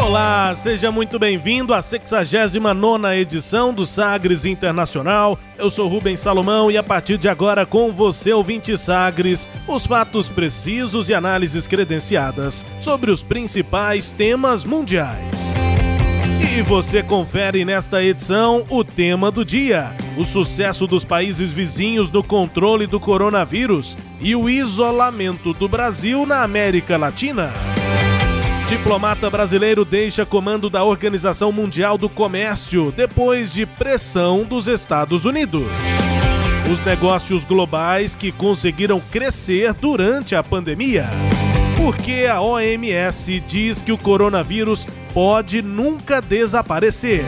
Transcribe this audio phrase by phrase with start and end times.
[0.00, 5.38] Olá, seja muito bem-vindo à 69 edição do Sagres Internacional.
[5.58, 10.28] Eu sou Rubens Salomão e a partir de agora com você, ouvinte Sagres, os fatos
[10.30, 15.52] precisos e análises credenciadas sobre os principais temas mundiais.
[16.56, 22.24] E você confere nesta edição o tema do dia: o sucesso dos países vizinhos no
[22.24, 27.52] controle do coronavírus e o isolamento do Brasil na América Latina.
[28.70, 35.66] Diplomata brasileiro deixa comando da Organização Mundial do Comércio depois de pressão dos Estados Unidos.
[36.72, 41.08] Os negócios globais que conseguiram crescer durante a pandemia.
[41.76, 47.24] Porque a OMS diz que o coronavírus pode nunca desaparecer.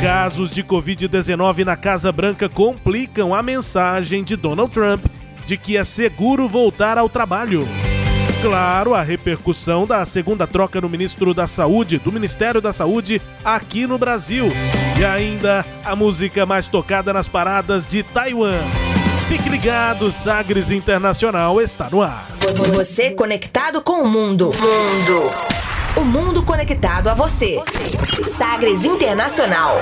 [0.00, 5.04] Casos de Covid-19 na Casa Branca complicam a mensagem de Donald Trump
[5.44, 7.66] de que é seguro voltar ao trabalho
[8.40, 13.86] claro, a repercussão da segunda troca no ministro da Saúde, do Ministério da Saúde, aqui
[13.86, 14.46] no Brasil.
[14.98, 18.60] E ainda a música mais tocada nas paradas de Taiwan.
[19.28, 22.28] Fique ligado, Sagres Internacional está no ar.
[22.74, 24.46] Você conectado com o mundo.
[24.46, 25.32] Mundo.
[25.96, 27.60] O mundo conectado a você.
[28.24, 29.78] Sagres Internacional.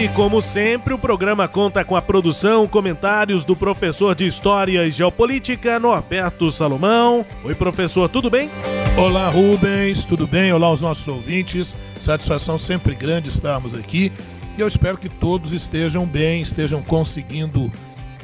[0.00, 4.92] E como sempre, o programa conta com a produção, comentários do professor de História e
[4.92, 7.26] Geopolítica, Norberto Salomão.
[7.42, 8.48] Oi, professor, tudo bem?
[8.96, 10.52] Olá, Rubens, tudo bem?
[10.52, 11.76] Olá aos nossos ouvintes.
[11.98, 14.12] Satisfação sempre grande estarmos aqui.
[14.56, 17.68] E eu espero que todos estejam bem, estejam conseguindo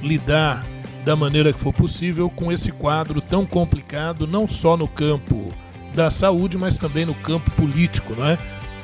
[0.00, 0.64] lidar
[1.04, 5.52] da maneira que for possível com esse quadro tão complicado, não só no campo
[5.92, 8.38] da saúde, mas também no campo político, não é?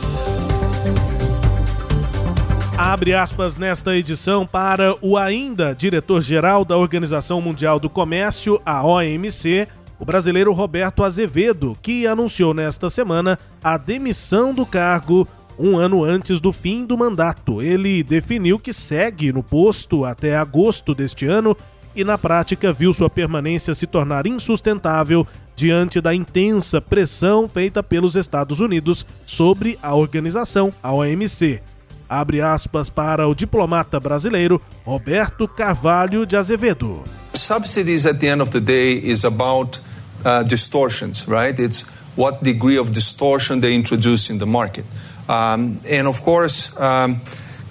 [2.78, 9.66] abre aspas nesta edição para o ainda diretor-geral da Organização Mundial do Comércio, a OMC,
[9.98, 15.26] o brasileiro Roberto Azevedo, que anunciou nesta semana a demissão do cargo
[15.58, 17.62] um ano antes do fim do mandato.
[17.62, 21.56] Ele definiu que segue no posto até agosto deste ano
[21.94, 28.16] e, na prática, viu sua permanência se tornar insustentável diante da intensa pressão feita pelos
[28.16, 31.62] Estados Unidos sobre a organização, a OMC.
[32.08, 37.04] Abre aspas para o diplomata brasileiro Roberto Carvalho de Azevedo.
[37.34, 39.80] Subsidies at the end of the day is about
[40.24, 41.58] uh, distortions, right?
[41.58, 41.84] It's
[42.16, 44.84] what degree of distortion they introduce in the market.
[45.28, 47.20] Um, and of course, um,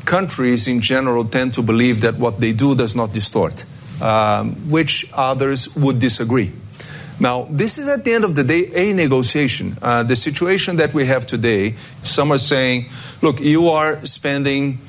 [0.06, 3.66] countries in general tend to believe that what they do does not distort,
[4.02, 6.52] um, which others would disagree.
[7.20, 9.78] Now, this is at the end of the day a negotiation.
[9.82, 12.90] Uh, the situation that we have today, some are saying,
[13.22, 14.80] look, you are spending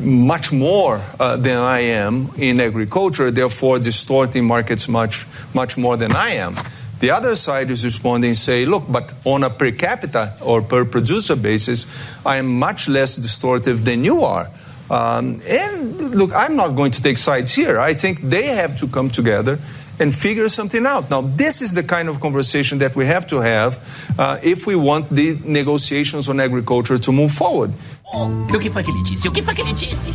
[0.00, 6.14] much more uh, than I am in agriculture, therefore distorting markets much, much more than
[6.14, 6.56] I am.
[6.98, 11.34] The other side is responding, say, look, but on a per capita or per producer
[11.34, 11.86] basis,
[12.26, 14.50] I am much less distortive than you are.
[14.90, 17.78] Um, and look, I'm not going to take sides here.
[17.78, 19.60] I think they have to come together
[20.00, 21.10] and figure something out.
[21.10, 23.78] Now, this is the kind of conversation that we have to have
[24.18, 27.72] uh, if we want the negotiations on agriculture to move forward.
[28.12, 29.28] Oh, o que foi que ele disse?
[29.28, 30.10] O que foi que ele disse?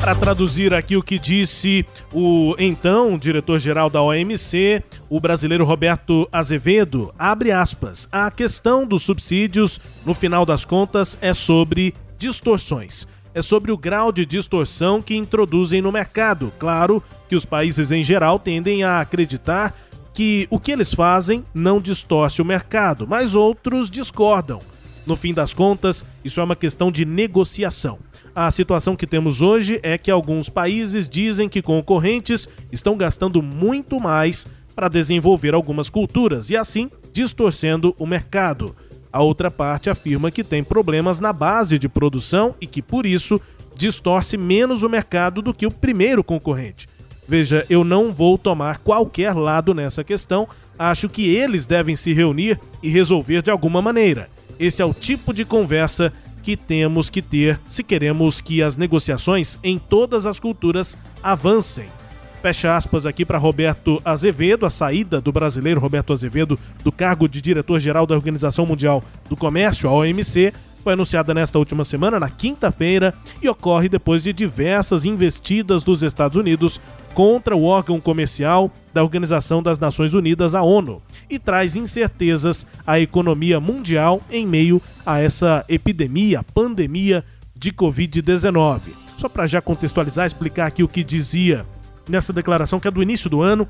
[0.00, 7.12] Para traduzir aqui o que disse o então diretor-geral da OMC, o brasileiro Roberto Azevedo,
[7.18, 13.06] abre aspas, a questão dos subsídios, no final das contas, é sobre distorções.
[13.34, 16.52] É sobre o grau de distorção que introduzem no mercado.
[16.58, 19.74] Claro que os países em geral tendem a acreditar
[20.14, 24.60] que o que eles fazem não distorce o mercado, mas outros discordam.
[25.06, 27.98] No fim das contas, isso é uma questão de negociação.
[28.34, 33.98] A situação que temos hoje é que alguns países dizem que concorrentes estão gastando muito
[33.98, 38.76] mais para desenvolver algumas culturas e assim distorcendo o mercado.
[39.12, 43.40] A outra parte afirma que tem problemas na base de produção e que por isso
[43.74, 46.88] distorce menos o mercado do que o primeiro concorrente.
[47.26, 52.58] Veja, eu não vou tomar qualquer lado nessa questão, acho que eles devem se reunir
[52.82, 54.28] e resolver de alguma maneira.
[54.58, 56.12] Esse é o tipo de conversa
[56.42, 61.86] que temos que ter se queremos que as negociações em todas as culturas avancem.
[62.40, 67.42] Fecha aspas aqui para Roberto Azevedo, a saída do brasileiro Roberto Azevedo do cargo de
[67.42, 70.52] diretor-geral da Organização Mundial do Comércio, a OMC,
[70.84, 73.12] foi anunciada nesta última semana, na quinta-feira,
[73.42, 76.80] e ocorre depois de diversas investidas dos Estados Unidos
[77.12, 83.00] contra o órgão comercial da Organização das Nações Unidas, a ONU, e traz incertezas à
[83.00, 87.24] economia mundial em meio a essa epidemia, pandemia
[87.58, 88.80] de Covid-19.
[89.16, 91.66] Só para já contextualizar, explicar aqui o que dizia
[92.08, 93.66] nessa declaração, que é do início do ano.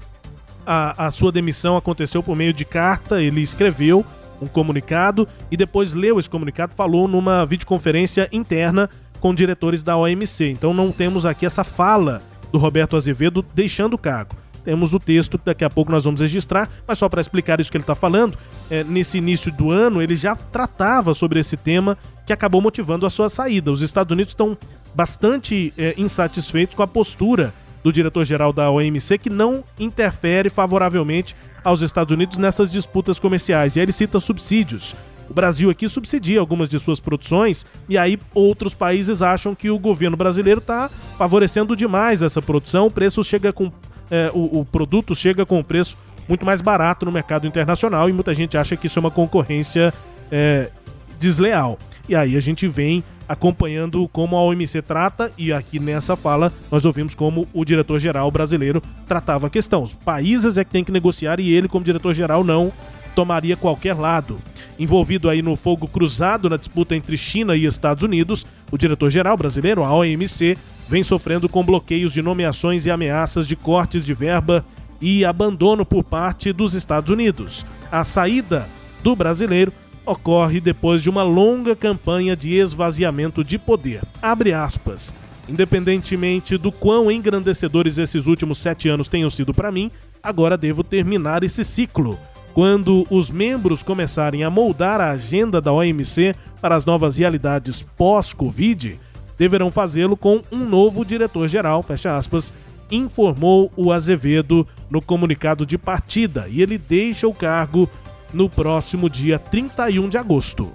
[0.66, 4.04] A, a sua demissão aconteceu por meio de carta, ele escreveu
[4.40, 8.88] um comunicado e depois leu esse comunicado, falou numa videoconferência interna
[9.20, 10.50] com diretores da OMC.
[10.50, 14.36] Então não temos aqui essa fala do Roberto Azevedo deixando o cargo.
[14.64, 17.70] Temos o texto que daqui a pouco nós vamos registrar, mas só para explicar isso
[17.70, 18.36] que ele está falando,
[18.70, 21.96] é, nesse início do ano ele já tratava sobre esse tema
[22.26, 23.72] que acabou motivando a sua saída.
[23.72, 24.58] Os Estados Unidos estão
[24.94, 31.82] bastante é, insatisfeitos com a postura do diretor-geral da OMC que não interfere favoravelmente aos
[31.82, 33.76] Estados Unidos nessas disputas comerciais.
[33.76, 34.94] E aí ele cita subsídios.
[35.28, 39.78] O Brasil aqui subsidia algumas de suas produções e aí outros países acham que o
[39.78, 42.86] governo brasileiro está favorecendo demais essa produção.
[42.86, 43.70] O preço chega com
[44.10, 48.12] é, o, o produto chega com um preço muito mais barato no mercado internacional e
[48.12, 49.92] muita gente acha que isso é uma concorrência
[50.30, 50.70] é,
[51.18, 51.78] desleal.
[52.08, 56.86] E aí a gente vem acompanhando como a OMC trata, e aqui nessa fala nós
[56.86, 59.82] ouvimos como o diretor-geral brasileiro tratava a questão.
[59.82, 62.72] Os países é que tem que negociar e ele, como diretor-geral, não
[63.14, 64.38] tomaria qualquer lado.
[64.78, 69.84] Envolvido aí no fogo cruzado na disputa entre China e Estados Unidos, o diretor-geral brasileiro,
[69.84, 70.56] a OMC,
[70.88, 74.64] vem sofrendo com bloqueios de nomeações e ameaças de cortes de verba
[75.00, 77.66] e abandono por parte dos Estados Unidos.
[77.90, 78.68] A saída
[79.02, 79.72] do brasileiro
[80.08, 84.02] ocorre depois de uma longa campanha de esvaziamento de poder.
[84.22, 85.14] Abre aspas.
[85.46, 89.90] Independentemente do quão engrandecedores esses últimos sete anos tenham sido para mim,
[90.22, 92.18] agora devo terminar esse ciclo.
[92.54, 98.98] Quando os membros começarem a moldar a agenda da OMC para as novas realidades pós-Covid,
[99.36, 102.52] deverão fazê-lo com um novo diretor-geral, fecha aspas,
[102.90, 107.88] informou o Azevedo no comunicado de partida, e ele deixa o cargo
[108.32, 110.72] no próximo dia 31 de agosto.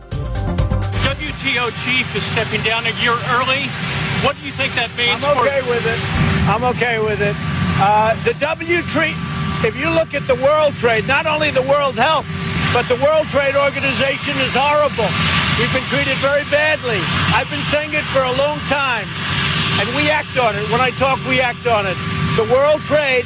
[1.04, 3.68] WTO chief is stepping down a year early.
[4.24, 5.24] What do you think that means?
[5.24, 6.00] I'm okay with it.
[6.48, 7.36] I'm okay with it.
[7.80, 9.16] Uh, the W trade,
[9.64, 12.26] if you look at the world trade, not only the World Health,
[12.74, 15.10] but the World Trade Organization is horrible.
[15.62, 16.98] We've been treated very badly.
[17.38, 19.06] I've been saying it for a long time,
[19.77, 20.66] and we act on it.
[20.72, 21.98] When I talk, we act on it.
[22.36, 23.25] The World Trade,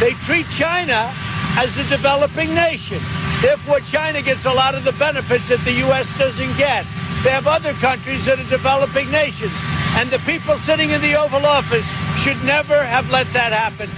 [0.00, 1.12] they treat China
[1.60, 3.00] as a developing nation.
[3.40, 6.06] Therefore, China gets a lot of the benefits that the U.S.
[6.18, 6.84] doesn't get.
[7.22, 9.52] They have other countries that are developing nations.
[9.96, 11.88] And the people sitting in the Oval Office
[12.22, 13.88] should never have let that happen.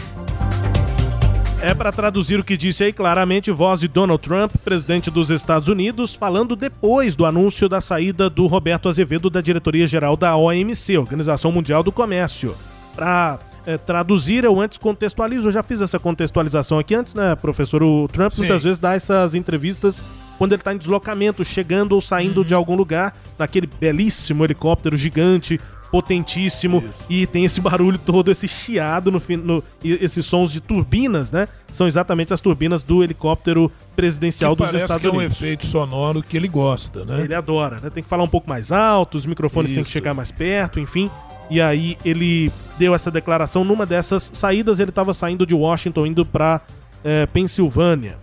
[1.61, 5.69] É para traduzir o que disse aí claramente voz de Donald Trump, presidente dos Estados
[5.69, 11.53] Unidos, falando depois do anúncio da saída do Roberto Azevedo da diretoria-geral da OMC, Organização
[11.53, 12.57] Mundial do Comércio.
[12.97, 15.49] Para é, traduzir, eu antes contextualizo.
[15.49, 17.83] Eu já fiz essa contextualização aqui antes, né, professor?
[17.83, 18.41] O Trump Sim.
[18.43, 20.05] muitas vezes dá essas entrevistas
[20.39, 22.47] quando ele está em deslocamento, chegando ou saindo uhum.
[22.47, 25.61] de algum lugar, naquele belíssimo helicóptero gigante,
[25.93, 27.05] potentíssimo, Isso.
[27.11, 31.47] e tem esse barulho todo, esse chiado no fim, no, esses sons de turbinas, né?
[31.71, 35.11] São exatamente as turbinas do helicóptero presidencial que dos Estados Unidos.
[35.11, 37.21] que é um efeito sonoro que ele gosta, né?
[37.21, 37.91] Ele adora, né?
[37.91, 39.77] Tem que falar um pouco mais alto, os microfones Isso.
[39.77, 41.11] têm que chegar mais perto, enfim.
[41.51, 44.81] E aí ele deu essa declaração numa dessas saídas.
[44.81, 46.63] Ele estava saindo de Washington, indo para
[47.05, 48.17] é, Pensilvânia.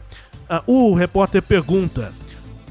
[0.49, 2.11] Ah, o repórter pergunta: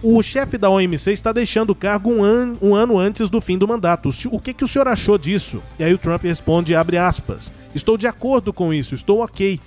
[0.03, 3.59] o chefe da OMC está deixando o cargo um, an um ano antes do fim
[3.59, 4.09] do mandato.
[4.31, 5.63] O que, que o senhor achou disso?
[5.79, 9.61] E aí o Trump responde, abre aspas, estou de acordo com isso, estou ok.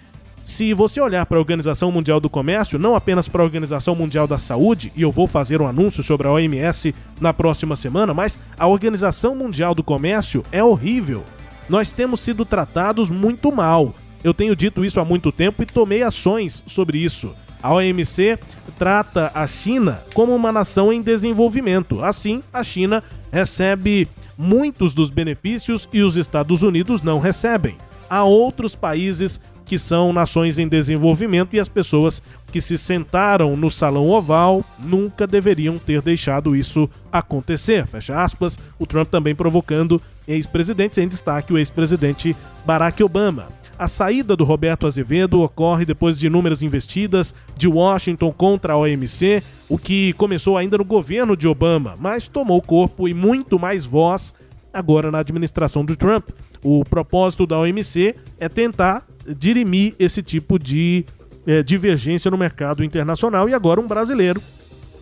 [0.43, 4.25] Se você olhar para a Organização Mundial do Comércio, não apenas para a Organização Mundial
[4.25, 8.39] da Saúde, e eu vou fazer um anúncio sobre a OMS na próxima semana, mas
[8.57, 11.23] a Organização Mundial do Comércio é horrível.
[11.69, 13.93] Nós temos sido tratados muito mal.
[14.23, 17.35] Eu tenho dito isso há muito tempo e tomei ações sobre isso.
[17.61, 18.39] A OMC
[18.77, 22.03] trata a China como uma nação em desenvolvimento.
[22.03, 27.77] Assim, a China recebe muitos dos benefícios e os Estados Unidos não recebem.
[28.09, 33.69] Há outros países que são nações em desenvolvimento e as pessoas que se sentaram no
[33.69, 37.87] salão oval nunca deveriam ter deixado isso acontecer.
[37.87, 38.59] Fecha aspas.
[38.77, 43.60] O Trump também provocando ex-presidentes, em destaque o ex-presidente Barack Obama.
[43.81, 49.41] A saída do Roberto Azevedo ocorre depois de inúmeras investidas de Washington contra a OMC,
[49.67, 54.35] o que começou ainda no governo de Obama, mas tomou corpo e muito mais voz
[54.71, 56.29] agora na administração do Trump.
[56.61, 59.03] O propósito da OMC é tentar
[59.35, 61.03] dirimir esse tipo de
[61.47, 64.39] é, divergência no mercado internacional e agora um brasileiro,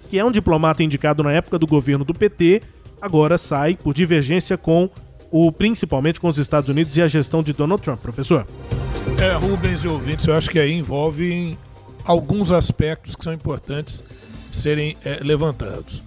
[0.09, 2.62] que é um diplomata indicado na época do governo do PT,
[3.01, 4.89] agora sai por divergência com
[5.31, 8.45] o principalmente com os Estados Unidos e a gestão de Donald Trump, professor?
[9.19, 11.57] É, Rubens e ouvintes, eu acho que aí envolve
[12.05, 14.03] alguns aspectos que são importantes
[14.51, 16.03] serem é, levantados.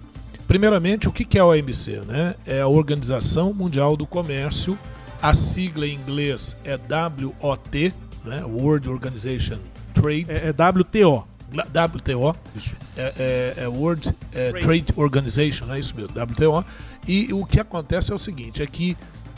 [0.47, 2.01] Primeiramente, o que é a OMC?
[2.07, 2.35] Né?
[2.45, 4.77] É a Organização Mundial do Comércio,
[5.21, 7.93] a sigla em inglês é WOT,
[8.25, 8.43] né?
[8.43, 9.57] World Organization
[9.93, 10.25] Trade.
[10.27, 11.25] É, é WTO.
[11.61, 12.75] WTO, isso.
[12.97, 16.65] É, é, é World é, Trade Organization, é isso mesmo, WTO.
[17.07, 18.97] E o que acontece é o seguinte, é que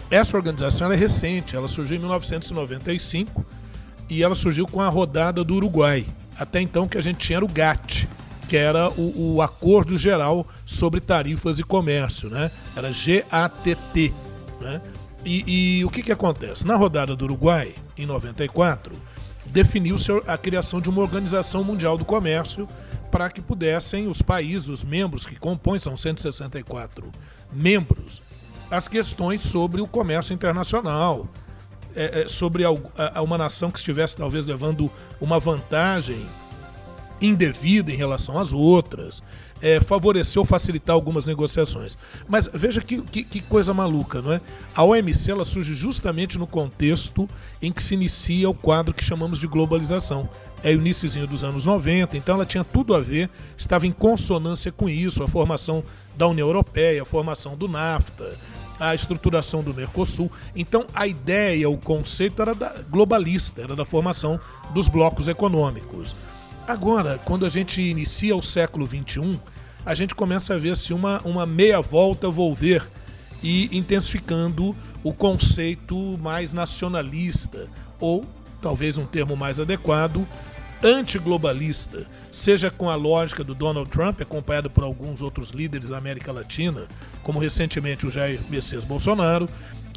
[0.09, 3.45] essa organização é recente, ela surgiu em 1995
[4.09, 6.05] e ela surgiu com a rodada do Uruguai.
[6.37, 8.07] Até então que a gente tinha o GATT,
[8.47, 12.51] que era o, o Acordo Geral sobre Tarifas e Comércio, né?
[12.75, 14.13] Era GATT,
[14.61, 14.81] né?
[15.25, 16.67] E, e o que, que acontece?
[16.67, 18.95] Na rodada do Uruguai, em 94,
[19.55, 22.67] definiu-se a criação de uma Organização Mundial do Comércio
[23.09, 27.09] para que pudessem os países, os membros que compõem, são 164
[27.53, 28.21] membros,
[28.69, 31.25] as questões sobre o comércio internacional,
[31.95, 32.63] é, é, sobre
[33.23, 36.27] uma nação que estivesse talvez levando uma vantagem
[37.21, 39.23] indevida em relação às outras,
[39.61, 41.97] é, favorecer ou facilitar algumas negociações.
[42.27, 44.41] Mas veja que, que, que, coisa maluca, não é?
[44.75, 47.27] A OMC ela surge justamente no contexto
[47.61, 50.29] em que se inicia o quadro que chamamos de globalização.
[50.63, 54.71] É o iníciozinho dos anos 90, então ela tinha tudo a ver, estava em consonância
[54.71, 55.83] com isso, a formação
[56.17, 58.37] da União Europeia, a formação do NAFTA,
[58.79, 60.31] a estruturação do Mercosul.
[60.55, 64.39] Então a ideia, o conceito era da globalista, era da formação
[64.73, 66.15] dos blocos econômicos.
[66.67, 69.39] Agora, quando a gente inicia o século XXI,
[69.85, 72.83] a gente começa a ver se uma, uma meia volta volver
[73.43, 77.67] e intensificando o conceito mais nacionalista,
[77.99, 78.25] ou
[78.59, 80.27] talvez um termo mais adequado,
[80.83, 86.31] antiglobalista, seja com a lógica do Donald Trump, acompanhado por alguns outros líderes da América
[86.31, 86.87] Latina,
[87.21, 89.47] como recentemente o Jair Messias Bolsonaro,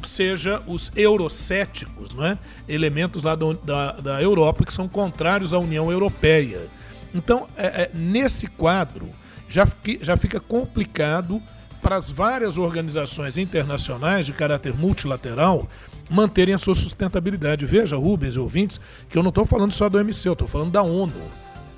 [0.07, 2.37] seja os eurocéticos, não é?
[2.67, 6.67] elementos lá da, da Europa que são contrários à União Europeia.
[7.13, 9.09] Então, é, é, nesse quadro,
[9.47, 9.67] já,
[10.01, 11.41] já fica complicado
[11.81, 15.67] para as várias organizações internacionais de caráter multilateral
[16.09, 17.65] manterem a sua sustentabilidade.
[17.65, 18.79] Veja, Rubens e ouvintes,
[19.09, 21.13] que eu não estou falando só do OMC, eu estou falando da ONU.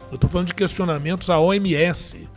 [0.10, 2.28] Eu estou falando de questionamentos à OMS.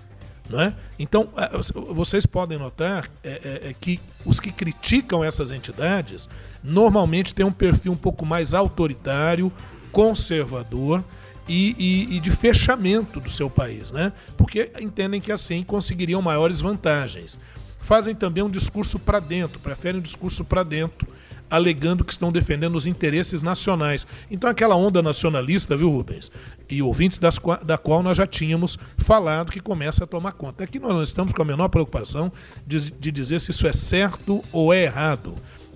[0.55, 0.73] Não é?
[1.01, 1.51] Então, é,
[1.93, 6.29] vocês podem notar é, é, que os que criticam essas entidades
[6.63, 9.53] normalmente têm um perfil um pouco mais autoritário,
[9.91, 11.03] conservador
[11.49, 14.13] e, e, e de fechamento do seu país, né?
[14.37, 17.37] porque entendem que assim conseguiriam maiores vantagens.
[17.81, 21.09] Fazem também um discurso para dentro, preferem um discurso para dentro
[21.51, 24.07] alegando que estão defendendo os interesses nacionais.
[24.31, 26.31] Então, aquela onda nacionalista, viu, Rubens?
[26.69, 30.65] E ouvintes das, da qual nós já tínhamos falado que começa a tomar conta.
[30.65, 32.33] Aqui nós não estamos com a menor preocupação
[32.67, 35.35] de, de dizer se isso é certo ou é errado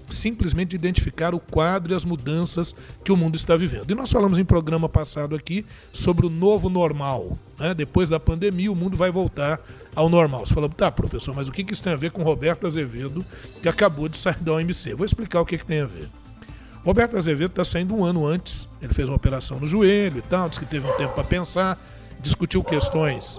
[0.09, 2.75] simplesmente identificar o quadro e as mudanças
[3.05, 3.91] que o mundo está vivendo.
[3.91, 7.37] E nós falamos em programa passado aqui sobre o novo normal.
[7.59, 7.75] Né?
[7.75, 9.61] Depois da pandemia, o mundo vai voltar
[9.95, 10.47] ao normal.
[10.47, 13.25] Você falou, tá, professor, mas o que isso tem a ver com Roberto Azevedo,
[13.63, 14.95] que acabou de sair da OMC?
[14.95, 16.09] Vou explicar o que, que tem a ver.
[16.85, 20.49] Roberto Azevedo está saindo um ano antes, ele fez uma operação no joelho e tal,
[20.49, 21.79] disse que teve um tempo para pensar,
[22.21, 23.39] discutiu questões,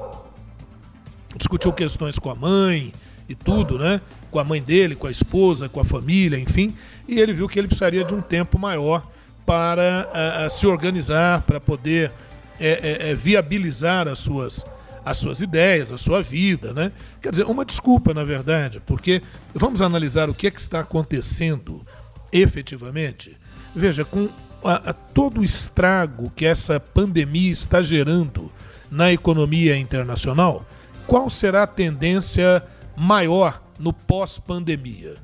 [1.36, 2.94] discutiu questões com a mãe
[3.28, 4.02] e tudo, né?
[4.30, 6.76] Com a mãe dele, com a esposa, com a família, enfim,
[7.08, 9.06] e ele viu que ele precisaria de um tempo maior
[9.46, 10.08] para
[10.46, 12.12] uh, se organizar, para poder
[12.60, 14.66] é, é, viabilizar as suas,
[15.04, 16.74] as suas ideias, a sua vida.
[16.74, 16.92] Né?
[17.22, 19.22] Quer dizer, uma desculpa, na verdade, porque
[19.54, 21.86] vamos analisar o que, é que está acontecendo
[22.32, 23.36] efetivamente.
[23.76, 24.30] Veja, com
[24.64, 28.52] a, a, todo o estrago que essa pandemia está gerando
[28.92, 30.66] na economia internacional,
[31.08, 32.64] qual será a tendência
[32.96, 35.16] maior no pós-pandemia?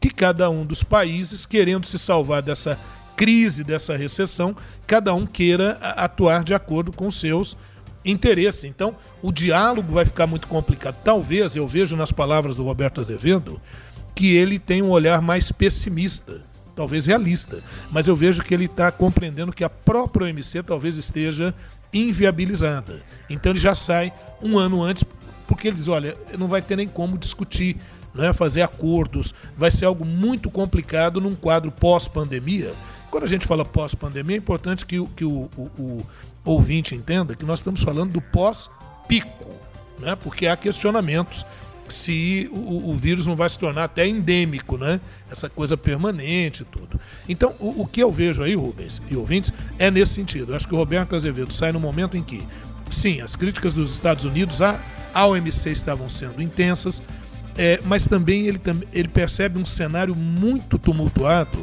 [0.00, 2.78] Que cada um dos países, querendo se salvar dessa
[3.16, 7.56] crise, dessa recessão, cada um queira atuar de acordo com seus
[8.04, 8.64] interesses.
[8.64, 10.96] Então, o diálogo vai ficar muito complicado.
[11.02, 13.60] Talvez, eu vejo nas palavras do Roberto Azevedo,
[14.14, 16.42] que ele tem um olhar mais pessimista,
[16.74, 17.58] talvez realista,
[17.90, 21.54] mas eu vejo que ele está compreendendo que a própria OMC talvez esteja
[21.92, 23.02] inviabilizada.
[23.28, 25.04] Então ele já sai um ano antes,
[25.46, 27.76] porque ele diz: olha, não vai ter nem como discutir,
[28.16, 32.72] não é fazer acordos, vai ser algo muito complicado num quadro pós-pandemia.
[33.10, 36.06] Quando a gente fala pós-pandemia, é importante que, que o, o, o,
[36.44, 39.50] ouvinte entenda que nós estamos falando do pós-pico,
[39.98, 40.16] né?
[40.16, 41.44] porque há questionamentos
[41.88, 45.00] se o, o, vírus não vai se tornar até endêmico, né?
[45.30, 46.98] Essa coisa permanente e tudo.
[47.28, 50.52] Então, o, o, que eu vejo aí, Rubens e ouvintes, é nesse sentido.
[50.52, 52.46] Eu acho que o Roberto Azevedo sai no momento em que,
[52.90, 54.82] sim, as críticas dos Estados Unidos à,
[55.14, 57.02] à OMC estavam sendo intensas,
[57.56, 58.60] é, mas também ele,
[58.92, 61.58] ele percebe um cenário muito tumultuado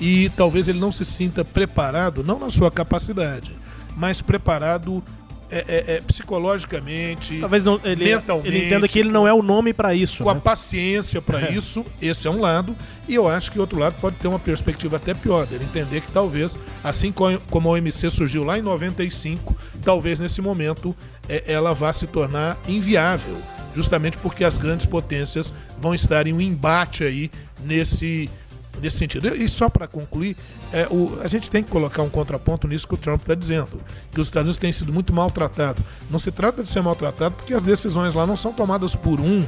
[0.00, 3.54] e talvez ele não se sinta preparado, não na sua capacidade,
[3.96, 5.02] mas preparado
[5.48, 8.48] é, é, é, psicologicamente, Talvez não, ele, mentalmente.
[8.48, 10.24] Ele entenda que ele não é o nome para isso.
[10.24, 10.38] Com né?
[10.38, 12.76] a paciência para isso, esse é um lado.
[13.08, 16.00] E eu acho que o outro lado pode ter uma perspectiva até pior, dele entender
[16.00, 20.96] que talvez, assim como a OMC surgiu lá em 95, talvez nesse momento
[21.28, 23.36] é, ela vá se tornar inviável.
[23.76, 27.30] Justamente porque as grandes potências vão estar em um embate aí
[27.62, 28.28] nesse
[28.80, 29.34] nesse sentido.
[29.34, 30.36] E só para concluir,
[30.72, 33.80] é, o, a gente tem que colocar um contraponto nisso que o Trump está dizendo,
[34.12, 35.82] que os Estados Unidos têm sido muito maltratados.
[36.10, 39.46] Não se trata de ser maltratado porque as decisões lá não são tomadas por um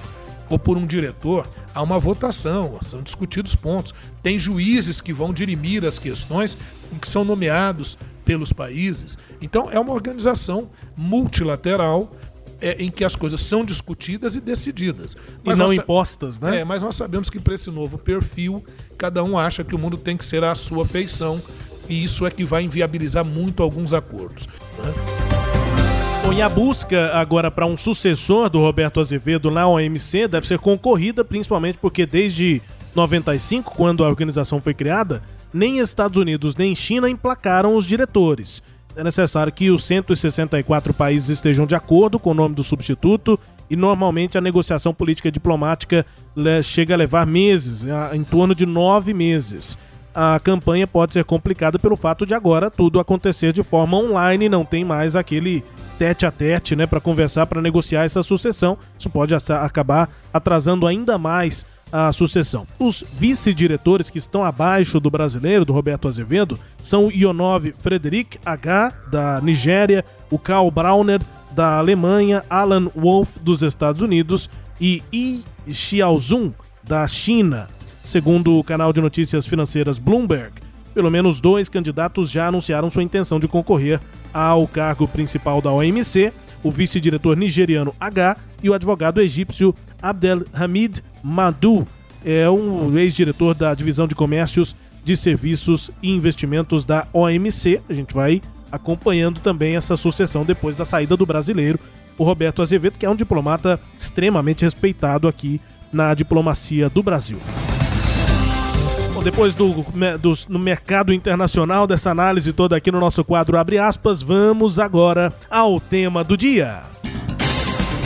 [0.51, 3.95] ou por um diretor, há uma votação, são discutidos pontos.
[4.23, 6.57] Tem juízes que vão dirimir as questões
[6.99, 9.19] que são nomeados pelos países.
[9.43, 12.11] Então é uma organização multilateral
[12.61, 15.17] é, em que as coisas são discutidas e decididas.
[15.45, 16.61] Mas e não impostas, né?
[16.61, 18.65] É, mas nós sabemos que para esse novo perfil,
[18.97, 21.41] cada um acha que o mundo tem que ser à sua feição,
[21.89, 24.47] e isso é que vai inviabilizar muito alguns acordos.
[24.79, 24.95] Né?
[26.23, 30.59] Bom, e a busca agora para um sucessor do Roberto Azevedo na OMC deve ser
[30.59, 32.61] concorrida, principalmente porque desde
[32.95, 35.23] 95, quando a organização foi criada,
[35.55, 38.63] nem Estados Unidos nem China emplacaram os diretores
[38.99, 43.39] é necessário que os 164 países estejam de acordo com o nome do substituto
[43.71, 46.05] e normalmente a negociação política e diplomática
[46.65, 49.79] chega a levar meses, em torno de nove meses.
[50.13, 54.65] A campanha pode ser complicada pelo fato de agora tudo acontecer de forma online, não
[54.65, 55.63] tem mais aquele
[55.97, 58.77] tete a tete, né, para conversar, para negociar essa sucessão.
[58.99, 62.67] Isso pode acabar atrasando ainda mais a sucessão.
[62.79, 69.41] Os vice-diretores que estão abaixo do brasileiro, do Roberto Azevedo, são Ionov Frederic H, da
[69.41, 71.21] Nigéria, o Karl Brauner,
[71.53, 74.49] da Alemanha, Alan Wolf, dos Estados Unidos
[74.81, 76.53] e Yi Xiaozun,
[76.85, 77.69] da China.
[78.03, 80.53] Segundo o canal de notícias financeiras Bloomberg,
[80.95, 84.01] pelo menos dois candidatos já anunciaram sua intenção de concorrer
[84.33, 91.87] ao cargo principal da OMC, o vice-diretor nigeriano H e o advogado egípcio Abdelhamid Madu,
[92.25, 97.81] é um ex-diretor da divisão de comércios de serviços e investimentos da OMC.
[97.89, 101.79] A gente vai acompanhando também essa sucessão depois da saída do brasileiro,
[102.19, 105.61] o Roberto Azevedo, que é um diplomata extremamente respeitado aqui
[105.93, 107.39] na diplomacia do Brasil.
[109.15, 109.85] Bom, depois do,
[110.21, 115.33] do, no mercado internacional, dessa análise toda aqui no nosso quadro Abre aspas, vamos agora
[115.51, 116.83] ao tema do dia.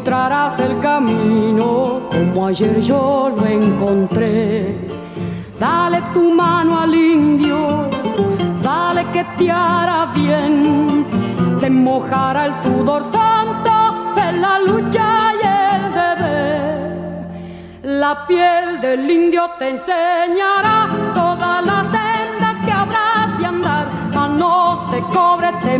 [0.00, 4.88] Encontrarás el camino como ayer yo lo encontré.
[5.58, 7.86] Dale tu mano al indio,
[8.62, 11.04] dale que te hará bien,
[11.60, 17.26] te mojará el sudor santo de la lucha y el deber.
[17.82, 25.00] La piel del indio te enseñará todas las sendas que habrás de andar, manos de
[25.12, 25.78] cobre te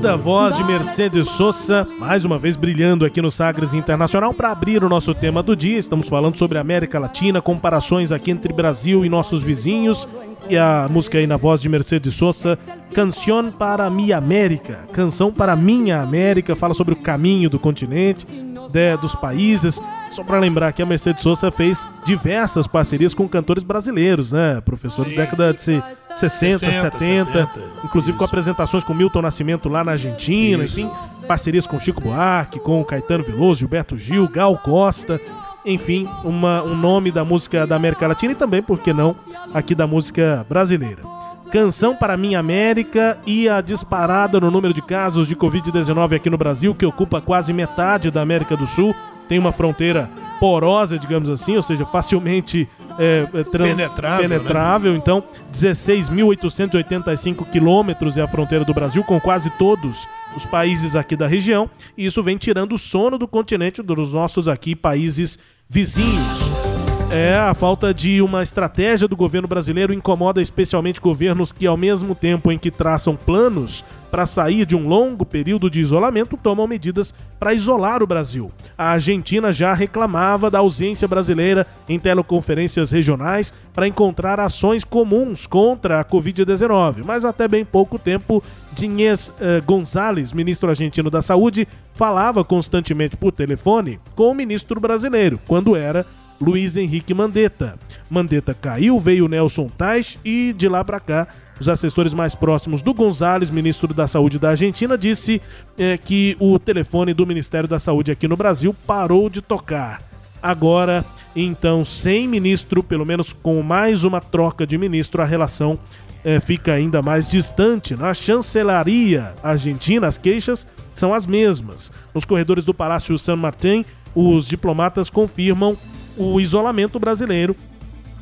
[0.00, 4.82] Linda voz de Mercedes Sosa, mais uma vez brilhando aqui no Sagres Internacional para abrir
[4.82, 5.76] o nosso tema do dia.
[5.76, 10.08] Estamos falando sobre América Latina, comparações aqui entre Brasil e nossos vizinhos.
[10.48, 12.58] E a música aí na voz de Mercedes Sosa,
[12.94, 18.26] Canção para Minha América, Canção para Minha América, fala sobre o caminho do continente,
[18.70, 19.80] de, dos países.
[20.10, 24.60] Só para lembrar que a Mercedes Sosa fez diversas parcerias com cantores brasileiros, né?
[24.60, 25.14] Professor Sim.
[25.14, 26.58] da década de 60, 60
[26.98, 28.18] 70, 70, inclusive isso.
[28.18, 30.80] com apresentações com Milton Nascimento lá na Argentina, isso.
[30.80, 30.90] enfim,
[31.28, 35.20] parcerias com Chico Buarque, com Caetano Veloso, Gilberto Gil, Gal Costa
[35.64, 39.14] enfim, uma, um nome da música da América Latina e também, por que não,
[39.52, 41.02] aqui da música brasileira.
[41.50, 46.38] Canção para Minha América e a disparada no número de casos de Covid-19 aqui no
[46.38, 48.94] Brasil, que ocupa quase metade da América do Sul,
[49.28, 50.08] tem uma fronteira
[50.38, 54.28] porosa, digamos assim, ou seja, facilmente é, é penetrável.
[54.28, 54.92] penetrável.
[54.92, 54.98] Né?
[54.98, 61.26] Então, 16.885 quilômetros é a fronteira do Brasil, com quase todos os países aqui da
[61.26, 65.36] região, e isso vem tirando o sono do continente dos nossos aqui países
[65.68, 66.69] vizinhos.
[67.12, 72.14] É, a falta de uma estratégia do governo brasileiro incomoda especialmente governos que, ao mesmo
[72.14, 77.12] tempo em que traçam planos para sair de um longo período de isolamento, tomam medidas
[77.38, 78.52] para isolar o Brasil.
[78.78, 86.00] A Argentina já reclamava da ausência brasileira em teleconferências regionais para encontrar ações comuns contra
[86.00, 88.40] a Covid-19, mas até bem pouco tempo,
[88.72, 95.40] Dinhês eh, Gonzalez, ministro argentino da Saúde, falava constantemente por telefone com o ministro brasileiro,
[95.46, 96.06] quando era
[96.40, 97.78] Luiz Henrique Mandetta.
[98.08, 101.28] Mandetta caiu, veio Nelson Tais e de lá para cá
[101.60, 105.42] os assessores mais próximos do Gonzalez, ministro da Saúde da Argentina, disse
[105.76, 110.02] é, que o telefone do Ministério da Saúde aqui no Brasil parou de tocar.
[110.42, 111.04] Agora,
[111.36, 115.78] então, sem ministro, pelo menos com mais uma troca de ministro, a relação
[116.24, 117.94] é, fica ainda mais distante.
[117.94, 121.92] Na chancelaria argentina, as queixas são as mesmas.
[122.14, 125.76] Nos corredores do Palácio San Martín, os diplomatas confirmam
[126.20, 127.56] o isolamento brasileiro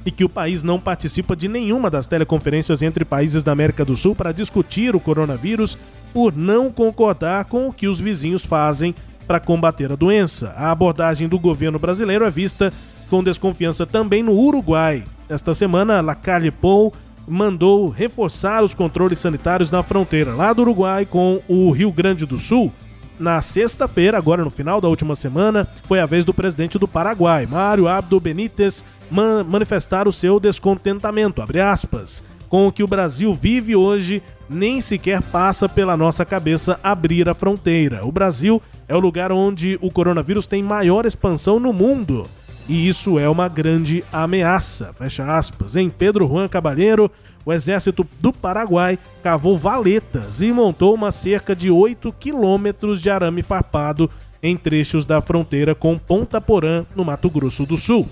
[0.06, 3.96] e que o país não participa de nenhuma das teleconferências entre países da América do
[3.96, 5.76] Sul para discutir o coronavírus
[6.14, 8.94] por não concordar com o que os vizinhos fazem
[9.26, 10.54] para combater a doença.
[10.56, 12.72] A abordagem do governo brasileiro é vista
[13.10, 15.04] com desconfiança também no Uruguai.
[15.28, 16.94] Esta semana, Lacalle Pou
[17.26, 22.38] mandou reforçar os controles sanitários na fronteira lá do Uruguai com o Rio Grande do
[22.38, 22.72] Sul
[23.18, 27.46] na sexta-feira, agora no final da última semana, foi a vez do presidente do Paraguai,
[27.46, 33.76] Mário Abdo Benítez, man manifestar o seu descontentamento, aspas, com o que o Brasil vive
[33.76, 38.06] hoje, nem sequer passa pela nossa cabeça abrir a fronteira.
[38.06, 42.26] O Brasil é o lugar onde o coronavírus tem maior expansão no mundo.
[42.68, 44.92] E isso é uma grande ameaça.
[44.92, 45.74] Fecha aspas.
[45.74, 47.10] Em Pedro Juan Cabalheiro,
[47.48, 53.40] o exército do Paraguai cavou valetas e montou uma cerca de 8 quilômetros de arame
[53.40, 54.10] farpado
[54.42, 58.06] em trechos da fronteira com Ponta Porã, no Mato Grosso do Sul.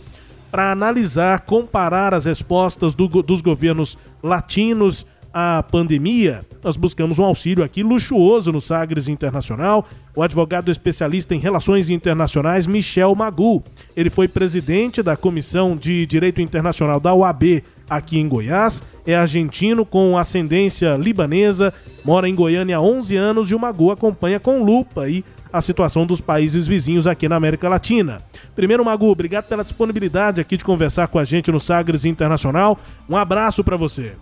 [0.51, 5.05] Para analisar, comparar as respostas do, dos governos latinos
[5.39, 11.39] à pandemia, nós buscamos um auxílio aqui luxuoso no Sagres Internacional, o advogado especialista em
[11.39, 13.63] relações internacionais Michel Magu.
[13.95, 19.85] Ele foi presidente da Comissão de Direito Internacional da OAB aqui em Goiás, é argentino
[19.85, 21.71] com ascendência libanesa,
[22.03, 25.23] mora em Goiânia há 11 anos e o Magu acompanha com lupa aí
[25.53, 28.23] a situação dos países vizinhos aqui na América Latina.
[28.55, 32.79] Primeiro, Magu, obrigado pela disponibilidade aqui de conversar com a gente no Sagres Internacional.
[33.07, 34.15] Um abraço para você.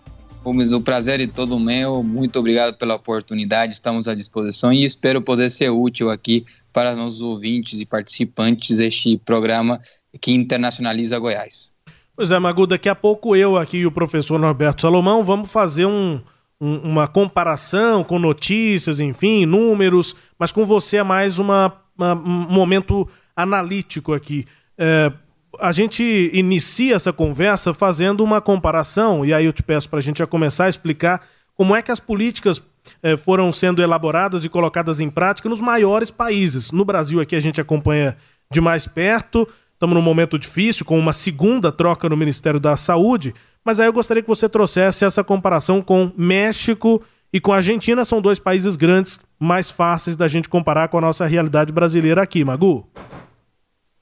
[0.45, 2.03] Gomes, o prazer é todo meu.
[2.03, 3.73] Muito obrigado pela oportunidade.
[3.73, 9.17] Estamos à disposição e espero poder ser útil aqui para nossos ouvintes e participantes deste
[9.17, 9.81] programa
[10.21, 11.73] que internacionaliza Goiás.
[12.15, 15.87] Pois é, Magu, daqui a pouco eu aqui e o professor Norberto Salomão vamos fazer
[15.87, 16.21] um,
[16.61, 22.53] um, uma comparação com notícias, enfim, números, mas com você é mais uma, uma um
[22.53, 24.45] momento analítico aqui.
[24.77, 25.11] É,
[25.61, 30.03] a gente inicia essa conversa fazendo uma comparação, e aí eu te peço para a
[30.03, 31.23] gente já começar a explicar
[31.55, 32.63] como é que as políticas
[33.03, 36.71] é, foram sendo elaboradas e colocadas em prática nos maiores países.
[36.71, 38.17] No Brasil, aqui a gente acompanha
[38.51, 39.49] de mais perto.
[39.73, 43.93] Estamos num momento difícil, com uma segunda troca no Ministério da Saúde, mas aí eu
[43.93, 48.05] gostaria que você trouxesse essa comparação com México e com a Argentina.
[48.05, 52.45] São dois países grandes, mais fáceis da gente comparar com a nossa realidade brasileira aqui,
[52.45, 52.89] Magu.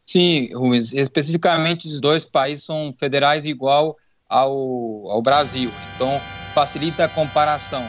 [0.04, 0.92] Sim, Rubens.
[0.92, 3.96] Especificamente, os dois países são federais igual
[4.28, 6.20] ao, ao Brasil, então
[6.54, 7.82] facilita a comparação.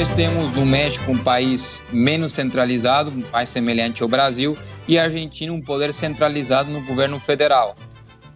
[0.00, 4.56] nós temos no México um país menos centralizado, mais semelhante ao Brasil,
[4.88, 7.76] e a Argentina um poder centralizado no governo federal.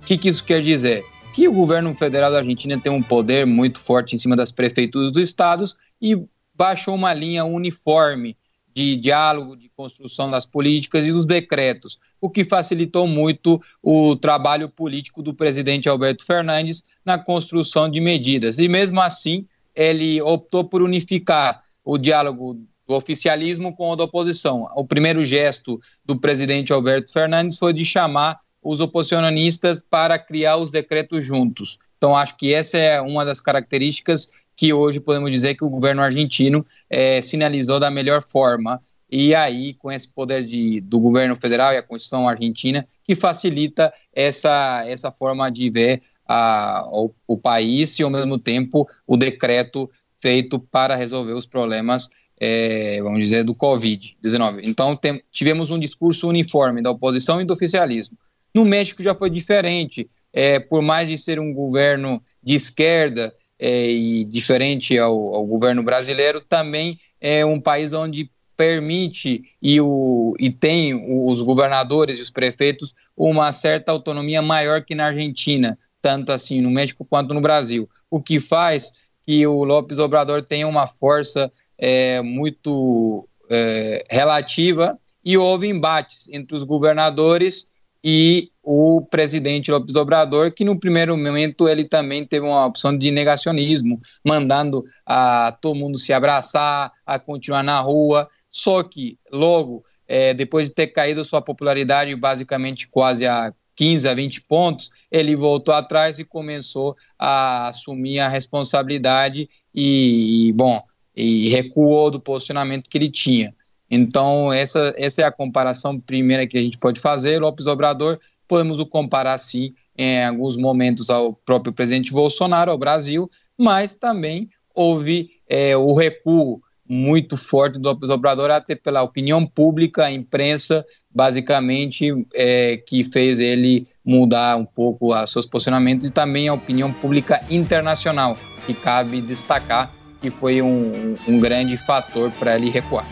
[0.02, 1.02] O que, que isso quer dizer?
[1.34, 5.10] Que o governo federal da Argentina tem um poder muito forte em cima das prefeituras
[5.10, 6.16] dos estados e
[6.54, 8.36] baixou uma linha uniforme
[8.72, 14.68] de diálogo, de construção das políticas e dos decretos, o que facilitou muito o trabalho
[14.68, 18.60] político do presidente Alberto Fernandes na construção de medidas.
[18.60, 19.44] E mesmo assim,
[19.74, 22.54] ele optou por unificar o diálogo
[22.86, 24.68] do oficialismo com o da oposição.
[24.76, 30.70] O primeiro gesto do presidente Alberto Fernandes foi de chamar os oposicionistas para criar os
[30.70, 31.78] decretos juntos.
[31.98, 36.02] Então, acho que essa é uma das características que hoje podemos dizer que o governo
[36.02, 38.80] argentino é, sinalizou da melhor forma.
[39.10, 43.92] E aí, com esse poder de, do governo federal e a Constituição argentina, que facilita
[44.12, 49.90] essa, essa forma de ver a, o, o país e, ao mesmo tempo, o decreto
[50.20, 52.08] feito para resolver os problemas,
[52.40, 54.62] é, vamos dizer, do Covid-19.
[54.64, 58.16] Então, tem, tivemos um discurso uniforme da oposição e do oficialismo.
[58.54, 63.90] No México já foi diferente, é, por mais de ser um governo de esquerda é,
[63.90, 70.50] e diferente ao, ao governo brasileiro, também é um país onde permite e, o, e
[70.50, 76.60] tem os governadores e os prefeitos uma certa autonomia maior que na Argentina, tanto assim
[76.60, 77.88] no México quanto no Brasil.
[78.10, 78.92] O que faz
[79.26, 86.54] que o Lopes Obrador tenha uma força é, muito é, relativa e houve embates entre
[86.54, 87.66] os governadores
[88.04, 93.10] e o presidente Lopes Obrador, que no primeiro momento ele também teve uma opção de
[93.10, 100.34] negacionismo, mandando a todo mundo se abraçar, a continuar na rua, só que logo, é,
[100.34, 105.74] depois de ter caído sua popularidade basicamente quase a 15 a 20 pontos, ele voltou
[105.74, 110.80] atrás e começou a assumir a responsabilidade e, bom,
[111.16, 113.54] e recuou do posicionamento que ele tinha.
[113.94, 117.40] Então, essa, essa é a comparação primeira que a gente pode fazer.
[117.40, 123.30] Lopes Obrador, podemos o comparar, sim, em alguns momentos ao próprio presidente Bolsonaro, ao Brasil,
[123.56, 130.06] mas também houve é, o recuo muito forte do Lopes Obrador, até pela opinião pública,
[130.06, 136.48] a imprensa, basicamente, é, que fez ele mudar um pouco os seus posicionamentos e também
[136.48, 142.70] a opinião pública internacional, que cabe destacar que foi um, um grande fator para ele
[142.70, 143.06] recuar.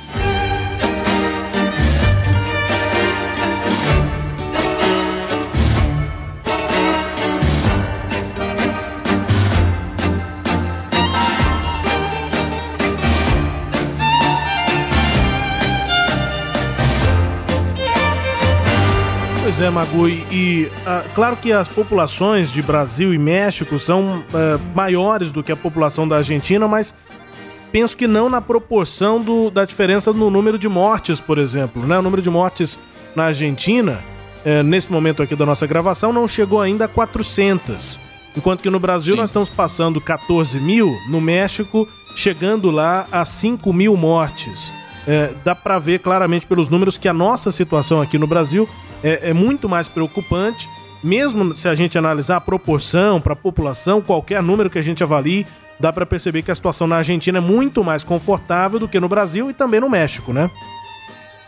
[19.52, 24.24] Pois é, Magu, e, e ah, claro que as populações de Brasil e México são
[24.32, 26.94] ah, maiores do que a população da Argentina, mas
[27.70, 31.86] penso que não na proporção do, da diferença no número de mortes, por exemplo.
[31.86, 31.98] Né?
[31.98, 32.78] O número de mortes
[33.14, 34.02] na Argentina,
[34.42, 38.00] eh, nesse momento aqui da nossa gravação, não chegou ainda a 400.
[38.34, 39.20] Enquanto que no Brasil Sim.
[39.20, 41.86] nós estamos passando 14 mil, no México
[42.16, 44.72] chegando lá a 5 mil mortes.
[45.06, 48.68] É, dá para ver claramente pelos números que a nossa situação aqui no Brasil
[49.02, 50.68] é, é muito mais preocupante.
[51.02, 55.02] Mesmo se a gente analisar a proporção para a população, qualquer número que a gente
[55.02, 55.44] avalie,
[55.80, 59.08] dá para perceber que a situação na Argentina é muito mais confortável do que no
[59.08, 60.48] Brasil e também no México, né?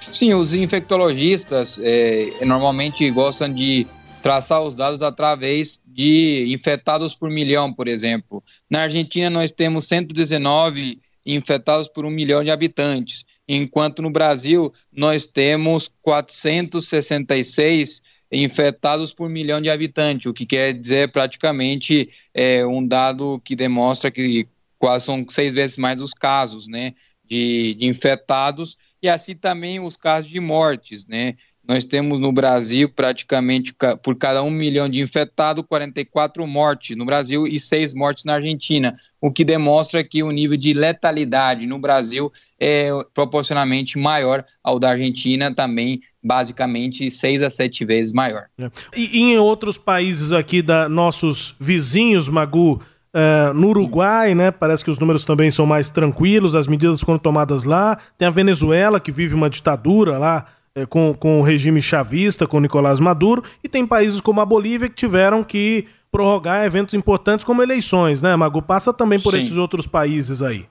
[0.01, 3.87] Sim, os infectologistas é, normalmente gostam de
[4.23, 8.43] traçar os dados através de infectados por milhão, por exemplo.
[8.69, 15.27] Na Argentina, nós temos 119 infectados por um milhão de habitantes enquanto no Brasil nós
[15.27, 18.03] temos 466
[18.33, 24.11] infectados por milhão de habitantes, o que quer dizer praticamente é, um dado que demonstra
[24.11, 29.81] que quase são seis vezes mais os casos, né, de, de infectados e assim também
[29.81, 35.01] os casos de mortes, né, nós temos no Brasil praticamente por cada um milhão de
[35.01, 40.31] infectados, 44 mortes no Brasil e 6 mortes na Argentina, o que demonstra que o
[40.31, 47.51] nível de letalidade no Brasil é proporcionalmente maior ao da Argentina, também basicamente 6 a
[47.51, 48.45] 7 vezes maior.
[48.59, 48.71] É.
[48.95, 52.81] E, em outros países aqui da nossos vizinhos, Magu,
[53.17, 54.51] Uh, no Uruguai, né?
[54.51, 57.97] Parece que os números também são mais tranquilos, as medidas foram tomadas lá.
[58.19, 62.61] Tem a Venezuela, que vive uma ditadura lá é, com, com o regime chavista, com
[62.61, 67.63] Nicolás Maduro, e tem países como a Bolívia que tiveram que prorrogar eventos importantes como
[67.63, 68.63] eleições, né, Mago?
[68.63, 69.41] Passa também por Sim.
[69.41, 70.67] esses outros países aí.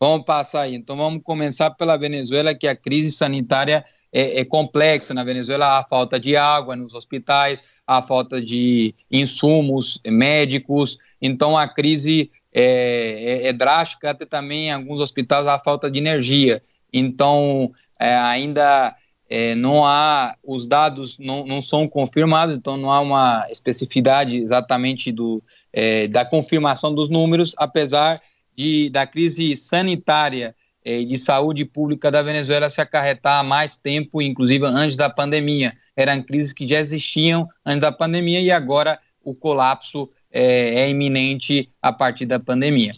[0.00, 0.74] Vamos passar aí.
[0.74, 5.12] Então vamos começar pela Venezuela, que a crise sanitária é, é, complexa.
[5.12, 10.98] Na Venezuela há falta de água nos hospitais, há falta de insumos médicos.
[11.20, 15.98] Então a crise é, é, é drástica, até também em alguns hospitais há falta de
[15.98, 16.62] energia.
[16.92, 18.94] Então é, ainda
[19.28, 25.12] é, não há, os dados não, não são confirmados, então não há uma especificidade exatamente
[25.12, 28.20] do, é, da confirmação dos números, apesar
[28.56, 34.22] de, da crise sanitária e de saúde pública da Venezuela se acarretar há mais tempo,
[34.22, 35.72] inclusive antes da pandemia.
[35.94, 41.70] Eram crises que já existiam antes da pandemia e agora o colapso é, é iminente
[41.82, 42.92] a partir da pandemia.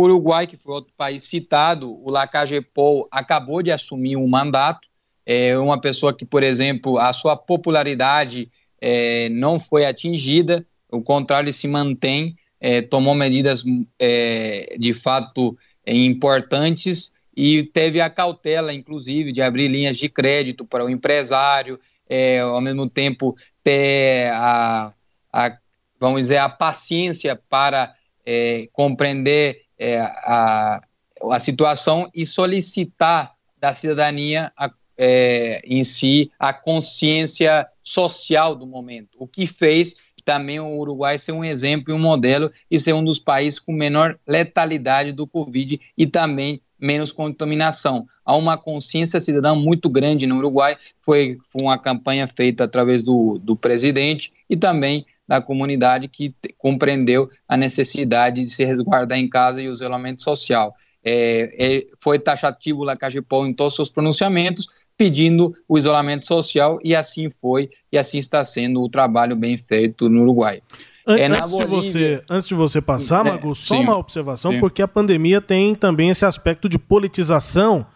[0.00, 4.88] Uruguai, que foi outro país citado, o Lacagepol acabou de assumir um mandato,
[5.24, 11.46] é uma pessoa que, por exemplo, a sua popularidade é, não foi atingida, o contrário,
[11.46, 13.62] ele se mantém, é, tomou medidas
[13.98, 15.56] é, de fato
[15.86, 22.40] importantes e teve a cautela, inclusive, de abrir linhas de crédito para o empresário, é,
[22.40, 24.92] ao mesmo tempo ter a,
[25.32, 25.58] a,
[26.00, 30.82] vamos dizer, a paciência para é, compreender é, a,
[31.30, 39.10] a situação e solicitar da cidadania a, é, em si a consciência social do momento,
[39.18, 39.96] o que fez
[40.28, 43.72] também o Uruguai ser um exemplo e um modelo e ser um dos países com
[43.72, 48.06] menor letalidade do Covid e também menos contaminação.
[48.26, 53.38] Há uma consciência cidadã muito grande no Uruguai, foi, foi uma campanha feita através do,
[53.38, 59.60] do presidente e também da comunidade que compreendeu a necessidade de se resguardar em casa
[59.60, 60.74] e o isolamento social.
[61.04, 66.78] É, é, foi taxativo o Lacagepol em todos os seus pronunciamentos, pedindo o isolamento social,
[66.82, 70.60] e assim foi, e assim está sendo o trabalho bem feito no Uruguai.
[71.06, 71.68] É, antes, Bolívia...
[71.68, 74.60] de você, antes de você passar, é, Mago, só sim, uma observação, sim.
[74.60, 77.86] porque a pandemia tem também esse aspecto de politização.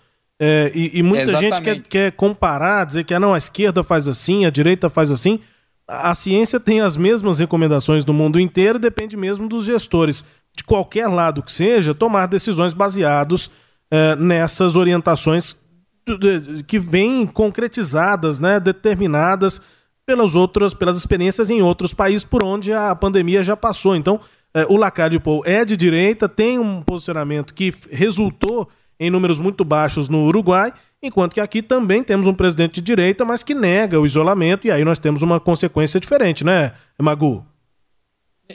[0.41, 1.57] É, e, e, muita Exatamente.
[1.57, 5.11] gente quer, quer, comparar, dizer que ah, não, a esquerda faz assim, a direita faz
[5.11, 5.41] assim.
[6.01, 10.25] A, ciência tem as mesmas recomendações do mundo inteiro, depende mesmo dos gestores,
[10.57, 13.51] de qualquer lado que seja, tomar decisões baseados
[13.91, 15.57] é, nessas orientações
[16.67, 19.61] que vêm concretizadas, né, determinadas
[20.05, 23.95] pelas outras, pelas experiências em outros países por onde a pandemia já passou.
[23.95, 24.19] Então,
[24.55, 29.65] é, o Lacarde Paul é de direita, tem um posicionamento que resultou em números muito
[29.65, 30.73] baixos no Uruguai,
[31.03, 34.71] enquanto que aqui também temos um presidente de direita, mas que nega o isolamento, e
[34.71, 37.45] aí nós temos uma consequência diferente, né, Magu?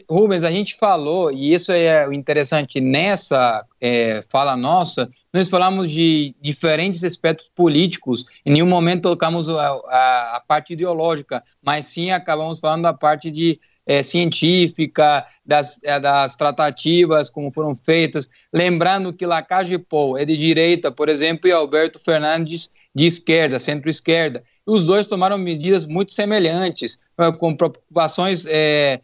[0.10, 6.36] Rubens, a gente falou, e isso é interessante, nessa é, fala nossa, nós falamos de
[6.42, 12.60] diferentes aspectos políticos, em nenhum momento tocamos a, a, a parte ideológica, mas sim acabamos
[12.60, 19.26] falando da parte de é, científica, das, é, das tratativas, como foram feitas, lembrando que
[19.26, 25.08] Lacage Paul é de direita, por exemplo, e Alberto Fernandes de esquerda, centro-esquerda, os dois
[25.08, 27.00] tomaram medidas muito semelhantes,
[27.40, 29.00] com preocupações é,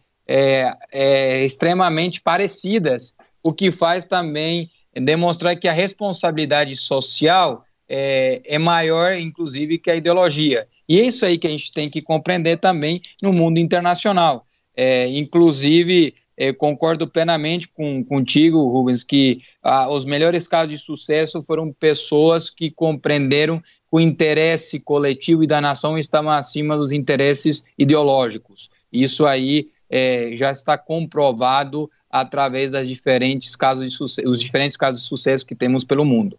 [1.46, 9.78] extremamente parecidas, o que faz também demonstrar que a responsabilidade social é, é, maior, inclusive,
[9.78, 10.68] que a ideologia.
[10.88, 14.46] E é isso aí que a gente tem que compreender também no mundo internacional.
[14.76, 21.42] É, inclusive, é, concordo plenamente com, contigo, Rubens, que ah, os melhores casos de sucesso
[21.42, 27.64] foram pessoas que compreenderam que o interesse coletivo e da nação estavam acima dos interesses
[27.78, 28.70] ideológicos.
[28.92, 35.02] Isso aí é, já está comprovado através das diferentes casos de sucesso, os diferentes casos
[35.02, 36.38] de sucesso que temos pelo mundo.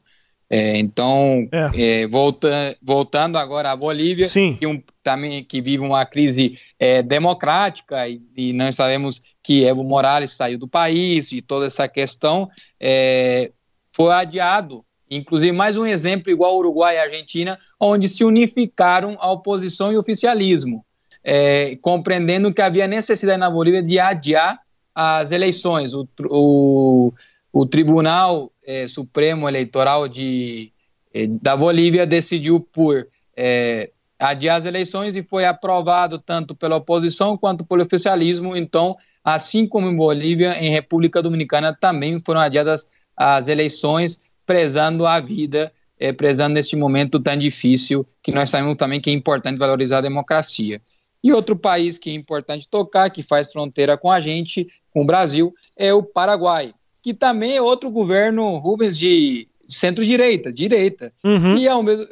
[0.54, 2.02] É, então, é.
[2.02, 8.06] É, volta, voltando agora à Bolívia, que, um, também, que vive uma crise é, democrática,
[8.08, 13.50] e, e, nós sabemos que Evo Morales saiu do país e toda essa questão é,
[13.92, 14.84] foi adiado.
[15.10, 20.00] Inclusive, mais um exemplo igual Uruguai e Argentina, onde se unificaram a oposição e o
[20.00, 20.84] oficialismo
[21.24, 24.60] é, compreendendo que havia necessidade na Bolívia de adiar
[24.94, 25.94] as eleições.
[25.94, 27.12] O, o,
[27.54, 30.72] o Tribunal é, Supremo Eleitoral de,
[31.14, 37.38] é, da Bolívia decidiu por é, adiar as eleições e foi aprovado tanto pela oposição
[37.38, 38.56] quanto pelo oficialismo.
[38.56, 45.20] Então, assim como em Bolívia, em República Dominicana também foram adiadas as eleições, prezando a
[45.20, 49.98] vida, é, prezando neste momento tão difícil que nós sabemos também que é importante valorizar
[49.98, 50.82] a democracia.
[51.22, 55.06] E outro país que é importante tocar, que faz fronteira com a gente, com o
[55.06, 56.74] Brasil, é o Paraguai,
[57.04, 61.54] que também é outro governo, Rubens, de centro-direita, direita, uhum.
[61.54, 62.06] que, é o mesmo,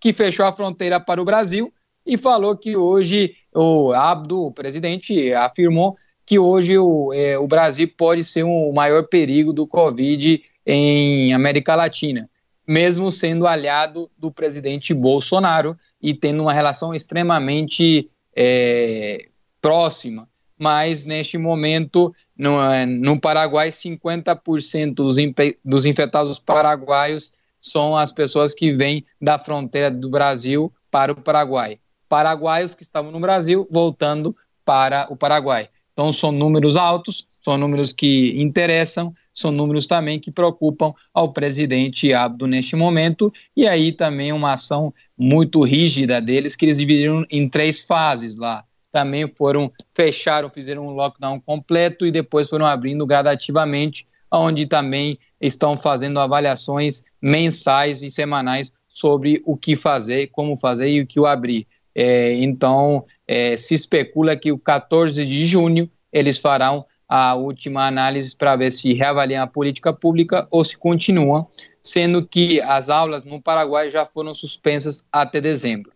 [0.00, 1.70] que fechou a fronteira para o Brasil
[2.06, 5.94] e falou que hoje o Abdo, o presidente, afirmou
[6.24, 11.34] que hoje o, é, o Brasil pode ser um, o maior perigo do Covid em
[11.34, 12.26] América Latina,
[12.66, 19.28] mesmo sendo aliado do presidente Bolsonaro e tendo uma relação extremamente é,
[19.60, 20.26] próxima.
[20.58, 22.56] Mas neste momento, no,
[22.86, 25.16] no Paraguai, 50% dos,
[25.64, 31.78] dos infectados paraguaios são as pessoas que vêm da fronteira do Brasil para o Paraguai.
[32.08, 34.34] Paraguaios que estavam no Brasil voltando
[34.64, 35.68] para o Paraguai.
[35.98, 42.14] Então, são números altos, são números que interessam, são números também que preocupam ao presidente
[42.14, 47.48] Abdo neste momento, e aí também uma ação muito rígida deles, que eles dividiram em
[47.48, 48.64] três fases lá.
[48.90, 55.76] Também foram, fecharam, fizeram um lockdown completo e depois foram abrindo gradativamente, onde também estão
[55.76, 61.66] fazendo avaliações mensais e semanais sobre o que fazer, como fazer e o que abrir.
[61.94, 68.36] É, então, é, se especula que o 14 de junho eles farão a última análise
[68.36, 71.48] para ver se reavaliam a política pública ou se continuam,
[71.82, 75.90] sendo que as aulas no Paraguai já foram suspensas até dezembro.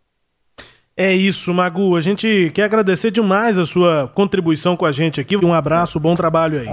[0.96, 1.96] É isso, Magu.
[1.96, 5.36] A gente quer agradecer demais a sua contribuição com a gente aqui.
[5.36, 6.68] Um abraço, bom trabalho aí.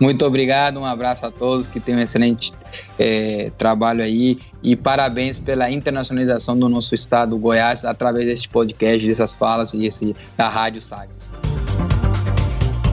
[0.00, 2.52] Muito obrigado, um abraço a todos que têm um excelente
[2.98, 9.36] é, trabalho aí e parabéns pela internacionalização do nosso estado, Goiás, através deste podcast, dessas
[9.36, 11.21] falas e esse, da Rádio Sagres.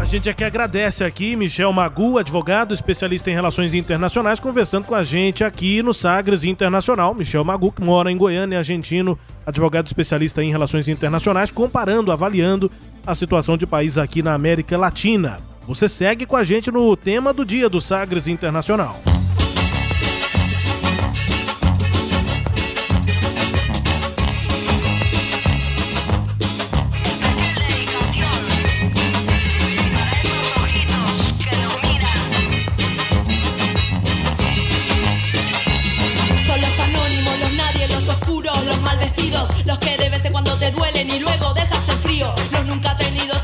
[0.09, 5.43] Gente aqui agradece aqui Michel Magu, advogado, especialista em relações internacionais, conversando com a gente
[5.43, 7.13] aqui no Sagres Internacional.
[7.13, 12.71] Michel Magu, que mora em Goiânia, argentino, advogado especialista em relações internacionais, comparando, avaliando
[13.05, 15.37] a situação de países aqui na América Latina.
[15.67, 18.99] Você segue com a gente no tema do dia do Sagres Internacional.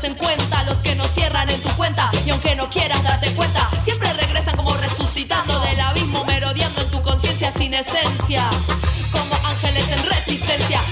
[0.06, 4.08] En cuenta, los que cierran en tu cuenta y aunque no quieras darte cuenta, siempre
[4.54, 8.48] como resucitando del abismo, merodeando en tu conciencia sin esencia.
[9.10, 9.98] Como ángeles en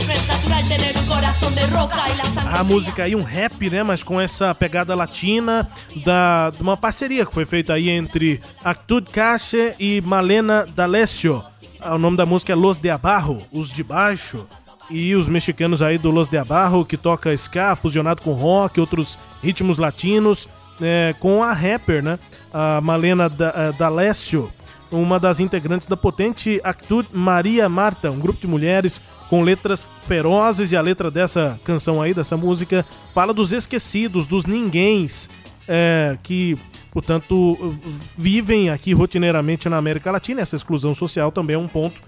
[0.06, 2.58] no es natural tener un corazón de roca y la sangre.
[2.58, 3.82] A música aí, um rap, né?
[3.82, 5.68] Mas com essa pegada latina
[6.04, 11.42] da, de uma parceria que foi feita aí entre Actud Cache e Malena D'Alessio.
[11.84, 14.48] O nome da música é Los de Abarro, Os de Baixo
[14.90, 19.18] e os mexicanos aí do Los de Abarro, que toca ska fusionado com rock, outros
[19.42, 20.48] ritmos latinos,
[20.80, 22.18] é, com a rapper, né?
[22.52, 24.50] A Malena é, D'Alessio,
[24.90, 30.72] uma das integrantes da potente Actud Maria Marta, um grupo de mulheres com letras ferozes
[30.72, 35.30] e a letra dessa canção aí, dessa música, fala dos esquecidos, dos ninguéms,
[35.66, 36.56] é, que,
[36.92, 37.74] portanto,
[38.16, 40.42] vivem aqui rotineiramente na América Latina.
[40.42, 42.00] Essa exclusão social também é um ponto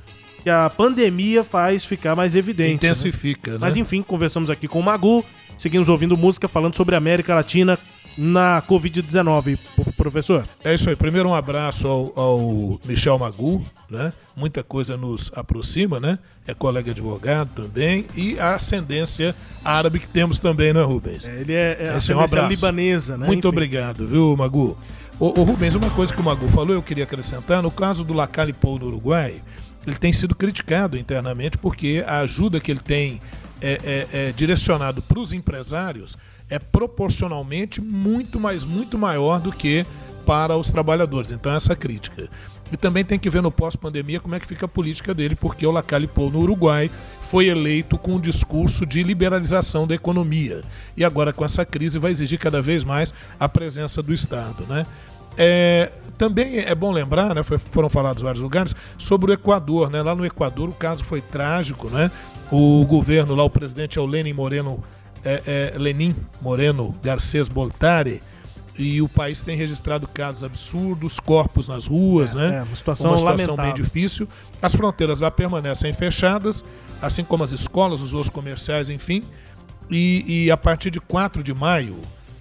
[0.47, 2.69] que a pandemia faz ficar mais evidente.
[2.69, 2.75] Né?
[2.75, 3.55] Intensifica, né?
[3.55, 3.61] né?
[3.63, 5.25] Mas enfim, conversamos aqui com o Magu,
[5.59, 7.77] seguimos ouvindo música falando sobre a América Latina
[8.17, 9.59] na Covid-19,
[9.97, 10.47] professor.
[10.63, 10.95] É isso aí.
[10.95, 14.13] Primeiro um abraço ao, ao, Michel Magu, né?
[14.37, 16.17] Muita coisa nos aproxima, né?
[16.47, 19.35] É colega advogado também e a ascendência
[19.65, 21.27] árabe que temos também, né, Rubens?
[21.27, 22.49] É, ele é, é a um abraço.
[22.49, 23.27] libanesa, né?
[23.27, 23.49] Muito Enfim.
[23.49, 24.79] obrigado, viu, Magu?
[25.19, 28.15] Ô, ô, Rubens, uma coisa que o Magu falou, eu queria acrescentar, no caso do
[28.15, 29.43] Lacali Pou no Uruguai,
[29.87, 33.21] ele tem sido criticado internamente porque a ajuda que ele tem
[33.61, 36.17] é, é, é direcionado para os empresários
[36.49, 39.87] é proporcionalmente muito mais muito maior do que
[40.25, 41.31] para os trabalhadores.
[41.31, 42.29] Então essa crítica.
[42.73, 45.65] E também tem que ver no pós-pandemia como é que fica a política dele, porque
[45.65, 50.63] o Lacalle Pou no Uruguai foi eleito com um discurso de liberalização da economia.
[50.97, 54.85] E agora com essa crise vai exigir cada vez mais a presença do Estado, né?
[55.37, 59.91] É, também é bom lembrar, né, foi, foram falados vários lugares, sobre o Equador.
[59.91, 60.03] Né?
[60.03, 61.89] Lá no Equador o caso foi trágico.
[61.89, 62.11] Né?
[62.51, 64.83] O governo, lá o presidente é o Lenin Moreno,
[65.25, 68.23] é, é, Lenin Moreno Garcês Boltari,
[68.79, 72.57] e o país tem registrado casos absurdos, corpos nas ruas, é, né?
[72.59, 74.29] É, uma situação, uma situação bem difícil.
[74.61, 76.63] As fronteiras lá permanecem fechadas,
[77.01, 79.23] assim como as escolas, os voos comerciais, enfim.
[79.91, 81.97] E, e a partir de 4 de maio,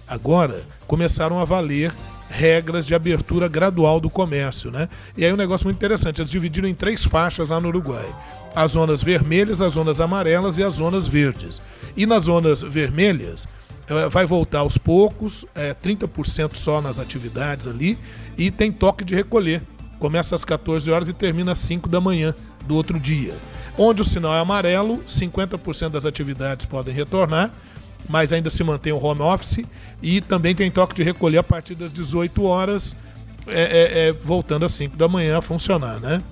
[0.06, 1.90] agora, começaram a valer
[2.28, 4.88] regras de abertura gradual do comércio, né?
[5.16, 8.06] E aí um negócio muito interessante, eles dividiram em três faixas lá no Uruguai.
[8.54, 11.62] As zonas vermelhas, as zonas amarelas e as zonas verdes.
[11.96, 13.46] E nas zonas vermelhas,
[13.88, 17.98] eh, vai voltar aos poucos, é, 30% só nas atividades ali,
[18.36, 19.62] e tem toque de recolher.
[19.98, 22.34] Começa às 14 horas e termina às 5 da manhã
[22.66, 23.34] do outro dia.
[23.78, 27.50] Onde o sinal é amarelo, 50% das atividades podem retornar
[28.08, 29.64] mas ainda se mantém o home office
[30.02, 32.96] e também tem toque de recolher a partir das 18 horas,
[33.46, 36.22] é, é, é, voltando às 5 da manhã a funcionar, né?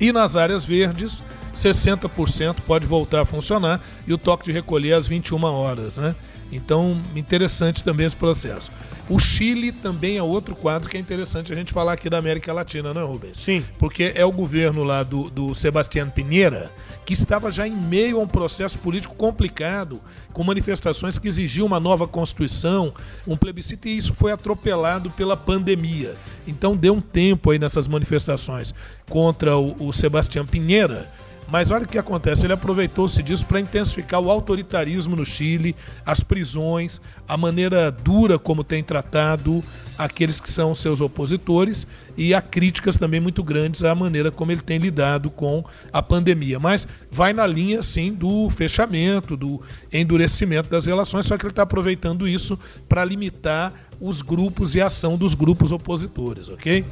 [0.00, 1.22] E nas áreas verdes,
[1.54, 6.14] 60% pode voltar a funcionar e o toque de recolher às 21 horas, né?
[6.52, 8.70] Então, interessante também esse processo.
[9.08, 12.52] O Chile também é outro quadro que é interessante a gente falar aqui da América
[12.52, 13.38] Latina, não é, Rubens?
[13.38, 13.64] Sim.
[13.78, 16.70] Porque é o governo lá do, do Sebastián Pinheira
[17.04, 20.00] que estava já em meio a um processo político complicado,
[20.32, 22.94] com manifestações que exigiam uma nova Constituição,
[23.26, 26.14] um plebiscito, e isso foi atropelado pela pandemia.
[26.46, 28.74] Então deu um tempo aí nessas manifestações
[29.08, 31.10] contra o, o Sebastián Pinheira
[31.48, 36.20] mas olha o que acontece, ele aproveitou-se disso para intensificar o autoritarismo no Chile, as
[36.20, 39.62] prisões, a maneira dura como tem tratado
[39.96, 41.86] aqueles que são seus opositores
[42.16, 46.58] e há críticas também muito grandes à maneira como ele tem lidado com a pandemia.
[46.58, 49.60] Mas vai na linha, sim, do fechamento, do
[49.92, 54.86] endurecimento das relações, só que ele está aproveitando isso para limitar os grupos e a
[54.86, 56.84] ação dos grupos opositores, ok?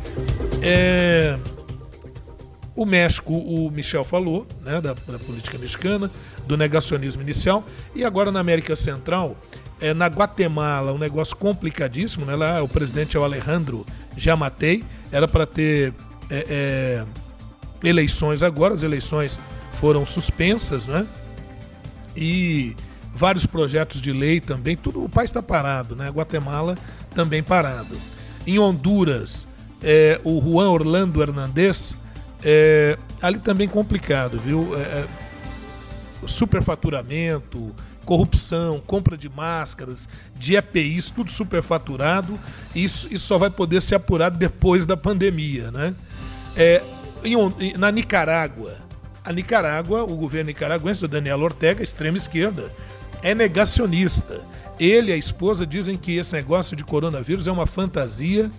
[0.63, 1.37] É...
[2.75, 6.11] O México, o Michel falou, né, da, da, política mexicana,
[6.47, 7.64] do negacionismo inicial.
[7.95, 9.37] E agora na América Central,
[9.81, 12.25] é, na Guatemala, um negócio complicadíssimo.
[12.25, 13.85] Né, lá o presidente é o Alejandro
[14.16, 14.83] Jamatei.
[15.11, 15.93] Era para ter
[16.31, 19.39] é, é, eleições agora, as eleições
[19.73, 21.07] foram suspensas, né?
[22.16, 22.75] E
[23.14, 24.77] vários projetos de lei também.
[24.77, 26.09] Tudo, o país está parado, né?
[26.09, 26.77] Guatemala
[27.14, 27.97] também parado.
[28.47, 29.47] Em Honduras,
[29.83, 31.99] é, o Juan Orlando Hernandez
[32.45, 34.74] é, ali também complicado, viu?
[34.76, 35.07] É, é,
[36.26, 37.74] superfaturamento,
[38.05, 42.38] corrupção, compra de máscaras, de EPIs, tudo superfaturado.
[42.74, 45.95] Isso, isso só vai poder ser apurado depois da pandemia, né?
[46.57, 46.82] É,
[47.24, 48.76] em, na Nicarágua,
[49.24, 52.72] a Nicarágua, o governo nicaragüense, Daniel Ortega, extrema esquerda,
[53.22, 54.40] é negacionista.
[54.80, 58.51] Ele e a esposa dizem que esse negócio de coronavírus é uma fantasia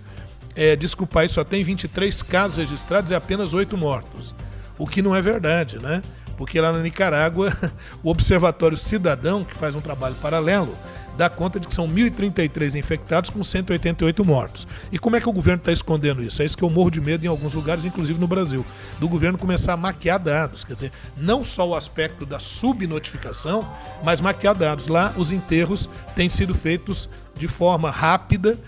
[0.56, 4.34] é, desculpa, só tem 23 casos registrados e apenas 8 mortos.
[4.78, 6.02] O que não é verdade, né?
[6.36, 7.52] Porque lá na Nicarágua,
[8.02, 10.76] o Observatório Cidadão, que faz um trabalho paralelo,
[11.16, 14.66] dá conta de que são 1.033 infectados com 188 mortos.
[14.90, 16.42] E como é que o governo está escondendo isso?
[16.42, 18.64] É isso que eu morro de medo em alguns lugares, inclusive no Brasil,
[18.98, 20.64] do governo começar a maquiar dados.
[20.64, 23.66] Quer dizer, não só o aspecto da subnotificação,
[24.02, 24.88] mas maquiar dados.
[24.88, 28.58] Lá, os enterros têm sido feitos de forma rápida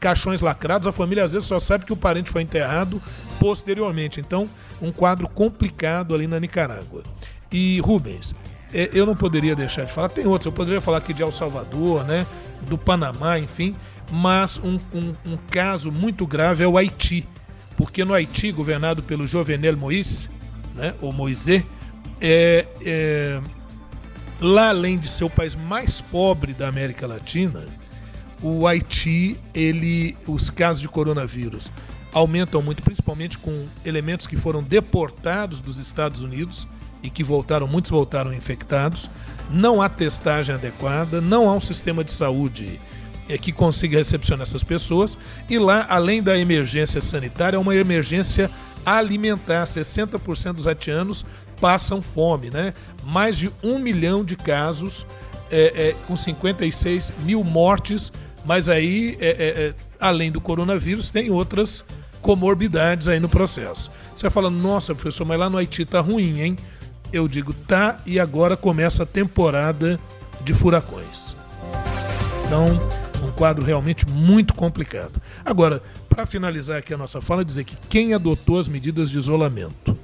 [0.00, 3.00] caixões lacrados, a família às vezes só sabe que o parente foi enterrado
[3.38, 4.20] posteriormente.
[4.20, 4.48] Então,
[4.80, 7.02] um quadro complicado ali na Nicarágua.
[7.50, 8.34] E Rubens,
[8.72, 11.32] é, eu não poderia deixar de falar, tem outros, eu poderia falar aqui de El
[11.32, 12.26] Salvador, né,
[12.62, 13.76] do Panamá, enfim,
[14.10, 17.28] mas um, um, um caso muito grave é o Haiti,
[17.76, 20.30] porque no Haiti, governado pelo Jovenel Moïse,
[20.74, 21.62] né, ou Moisés,
[22.20, 23.40] é, é,
[24.40, 27.66] lá além de ser o país mais pobre da América Latina,
[28.42, 31.70] o Haiti, ele, os casos de coronavírus
[32.12, 36.68] aumentam muito, principalmente com elementos que foram deportados dos Estados Unidos
[37.02, 39.08] e que voltaram, muitos voltaram infectados.
[39.50, 42.80] Não há testagem adequada, não há um sistema de saúde
[43.28, 45.16] é, que consiga recepcionar essas pessoas.
[45.48, 48.50] E lá, além da emergência sanitária, é uma emergência
[48.84, 49.64] alimentar.
[49.64, 51.24] 60% dos haitianos
[51.60, 52.74] passam fome, né?
[53.04, 55.06] Mais de um milhão de casos,
[55.50, 58.12] é, é, com 56 mil mortes
[58.44, 61.84] mas aí, é, é, é, além do coronavírus, tem outras
[62.20, 63.90] comorbidades aí no processo.
[64.14, 66.56] Você fala, nossa, professor, mas lá no Haiti tá ruim, hein?
[67.12, 69.98] Eu digo, tá, e agora começa a temporada
[70.42, 71.36] de furacões.
[72.46, 72.66] Então,
[73.22, 75.20] um quadro realmente muito complicado.
[75.44, 79.96] Agora, para finalizar aqui a nossa fala, dizer que quem adotou as medidas de isolamento,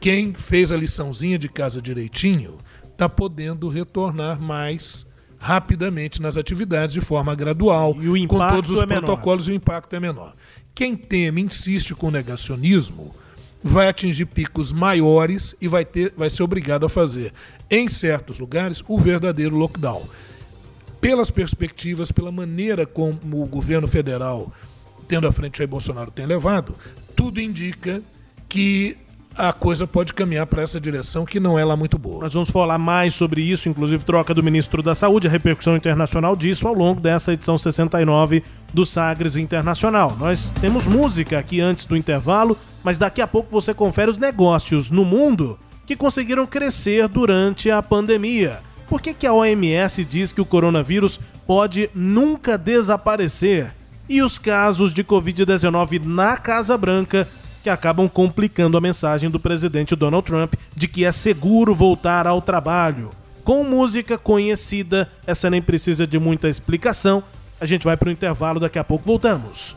[0.00, 2.58] quem fez a liçãozinha de casa direitinho,
[2.92, 5.06] está podendo retornar mais
[5.38, 7.94] rapidamente nas atividades de forma gradual,
[8.28, 9.54] com todos os é protocolos menor.
[9.54, 10.34] e o impacto é menor.
[10.74, 13.14] Quem teme, insiste com o negacionismo,
[13.62, 17.32] vai atingir picos maiores e vai, ter, vai ser obrigado a fazer,
[17.70, 20.02] em certos lugares, o verdadeiro lockdown.
[21.00, 24.52] Pelas perspectivas, pela maneira como o governo federal,
[25.08, 26.74] tendo à frente Jair Bolsonaro, tem levado,
[27.14, 28.02] tudo indica
[28.48, 28.96] que
[29.36, 32.22] a coisa pode caminhar para essa direção que não é lá muito boa.
[32.22, 36.34] Nós vamos falar mais sobre isso, inclusive troca do ministro da Saúde, a repercussão internacional
[36.34, 40.16] disso ao longo dessa edição 69 do Sagres Internacional.
[40.18, 44.90] Nós temos música aqui antes do intervalo, mas daqui a pouco você confere os negócios
[44.90, 48.60] no mundo que conseguiram crescer durante a pandemia.
[48.88, 53.74] Por que, que a OMS diz que o coronavírus pode nunca desaparecer?
[54.08, 57.28] E os casos de Covid-19 na Casa Branca
[57.66, 62.40] que acabam complicando a mensagem do presidente Donald Trump de que é seguro voltar ao
[62.40, 63.10] trabalho.
[63.42, 65.10] com música conhecida.
[65.26, 67.24] Essa nem precisa de muita explicação.
[67.60, 69.76] A gente vai para o intervalo, daqui a pouco voltamos.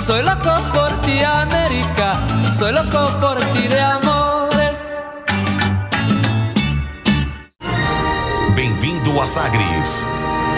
[0.00, 2.14] soy loco por ti América,
[2.52, 4.90] soy loco por ti de amores.
[8.54, 10.06] Bem-vindo a Sagres.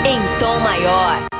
[0.05, 1.40] Em tom maior.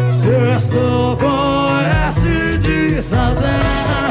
[0.21, 4.10] Sexto com S de saudade.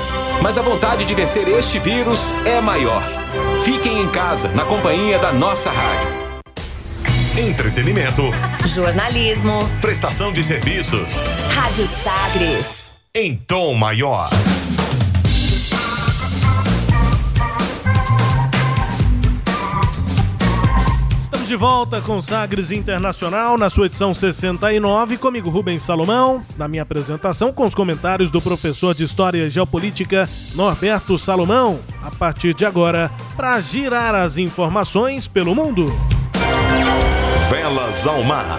[0.41, 3.03] Mas a vontade de vencer este vírus é maior.
[3.63, 6.21] Fiquem em casa, na companhia da nossa rádio.
[7.37, 8.23] Entretenimento.
[8.65, 9.59] Jornalismo.
[9.79, 11.23] Prestação de serviços.
[11.55, 12.93] Rádio Sagres.
[13.15, 14.27] Em tom maior.
[21.51, 27.51] De volta com Sagres Internacional na sua edição 69, comigo Rubens Salomão, na minha apresentação
[27.51, 33.11] com os comentários do professor de História e Geopolítica Norberto Salomão, a partir de agora,
[33.35, 35.87] para girar as informações pelo mundo.
[37.49, 38.57] Velas ao mar.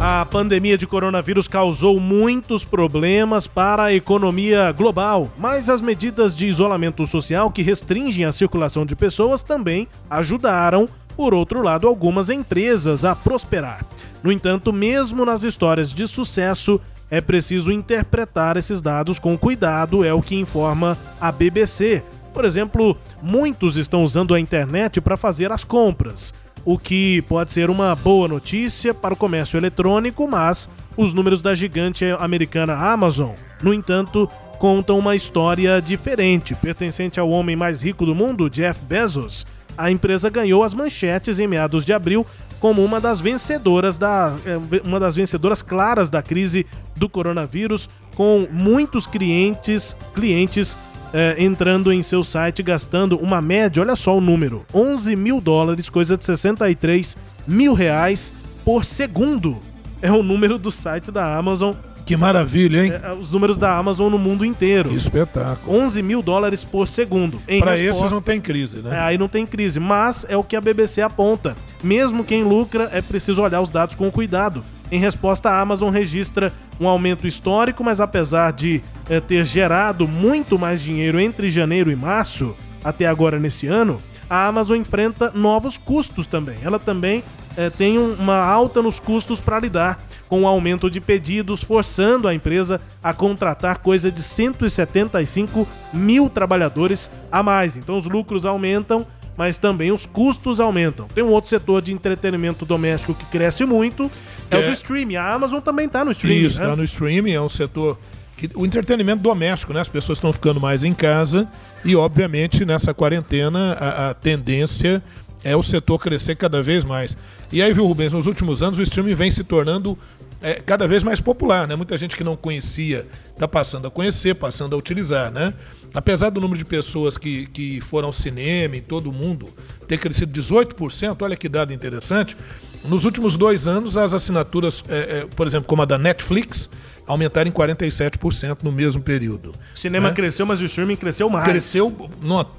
[0.00, 6.46] A pandemia de coronavírus causou muitos problemas para a economia global, mas as medidas de
[6.46, 13.04] isolamento social que restringem a circulação de pessoas também ajudaram, por outro lado, algumas empresas
[13.04, 13.84] a prosperar.
[14.22, 20.12] No entanto, mesmo nas histórias de sucesso, é preciso interpretar esses dados com cuidado, é
[20.12, 22.02] o que informa a BBC.
[22.32, 26.34] Por exemplo, muitos estão usando a internet para fazer as compras
[26.64, 31.52] o que pode ser uma boa notícia para o comércio eletrônico, mas os números da
[31.52, 36.54] gigante americana Amazon, no entanto, contam uma história diferente.
[36.54, 39.46] Pertencente ao homem mais rico do mundo, Jeff Bezos,
[39.76, 42.24] a empresa ganhou as manchetes em meados de abril
[42.60, 44.36] como uma das vencedoras da
[44.84, 46.66] uma das vencedoras claras da crise
[46.96, 50.76] do coronavírus, com muitos clientes clientes
[51.12, 55.88] é, entrando em seu site gastando uma média, olha só o número, 11 mil dólares,
[55.88, 57.16] coisa de 63
[57.46, 58.32] mil reais
[58.64, 59.58] por segundo.
[60.02, 61.74] É o número do site da Amazon.
[62.04, 62.92] Que maravilha, hein?
[62.92, 64.90] É, os números da Amazon no mundo inteiro.
[64.90, 65.76] Que espetáculo.
[65.76, 67.40] 11 mil dólares por segundo.
[67.58, 68.96] Para esses não tem crise, né?
[68.96, 71.56] É, aí não tem crise, mas é o que a BBC aponta.
[71.82, 74.62] Mesmo quem lucra, é preciso olhar os dados com cuidado.
[74.92, 80.58] Em resposta, a Amazon registra um aumento histórico, mas apesar de é, ter gerado muito
[80.58, 86.26] mais dinheiro entre janeiro e março, até agora nesse ano, a Amazon enfrenta novos custos
[86.26, 86.56] também.
[86.62, 87.22] Ela também
[87.56, 92.34] é, tem uma alta nos custos para lidar com o aumento de pedidos, forçando a
[92.34, 97.76] empresa a contratar coisa de 175 mil trabalhadores a mais.
[97.76, 101.06] Então os lucros aumentam, mas também os custos aumentam.
[101.14, 104.10] Tem um outro setor de entretenimento doméstico que cresce muito,
[104.50, 105.16] é, é o do streaming.
[105.16, 106.44] A Amazon também está no streaming.
[106.44, 106.76] Isso, está né?
[106.76, 107.98] no streaming, é um setor
[108.36, 109.80] que o entretenimento doméstico, né?
[109.80, 111.48] As pessoas estão ficando mais em casa
[111.84, 115.02] e, obviamente, nessa quarentena a, a, tendência
[115.44, 117.16] é o setor crescer cada vez mais.
[117.52, 119.96] E aí, viu, Rubens, nos últimos anos o streaming vem se tornando
[120.40, 121.76] é, cada vez mais popular, né?
[121.76, 125.54] Muita gente que não conhecia está passando a conhecer, passando a utilizar, né?
[125.94, 129.48] Apesar do número de pessoas que, que foram ao cinema em todo o mundo
[129.86, 132.36] ter crescido 18%, olha que dado interessante,
[132.84, 136.70] nos últimos dois anos as assinaturas, é, é, por exemplo, como a da Netflix,
[137.06, 139.54] aumentaram em 47% no mesmo período.
[139.74, 140.14] O cinema né?
[140.14, 141.44] cresceu, mas o streaming cresceu mais.
[141.46, 142.10] Cresceu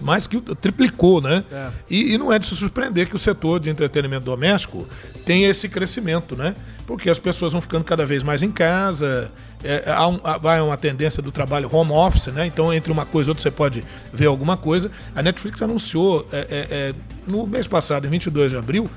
[0.01, 1.43] mais que triplicou, né?
[1.51, 1.67] É.
[1.89, 4.87] E, e não é de se surpreender que o setor de entretenimento doméstico
[5.25, 6.53] tenha esse crescimento, né?
[6.85, 9.31] Porque as pessoas vão ficando cada vez mais em casa,
[9.63, 12.45] é, há um- há- vai uma tendência do trabalho home office, né?
[12.45, 13.83] Então, entre uma coisa e outra, você pode
[14.13, 14.91] ver alguma coisa.
[15.15, 16.93] A Netflix anunciou é, é, é,
[17.27, 18.87] no mês passado, em 22 de abril,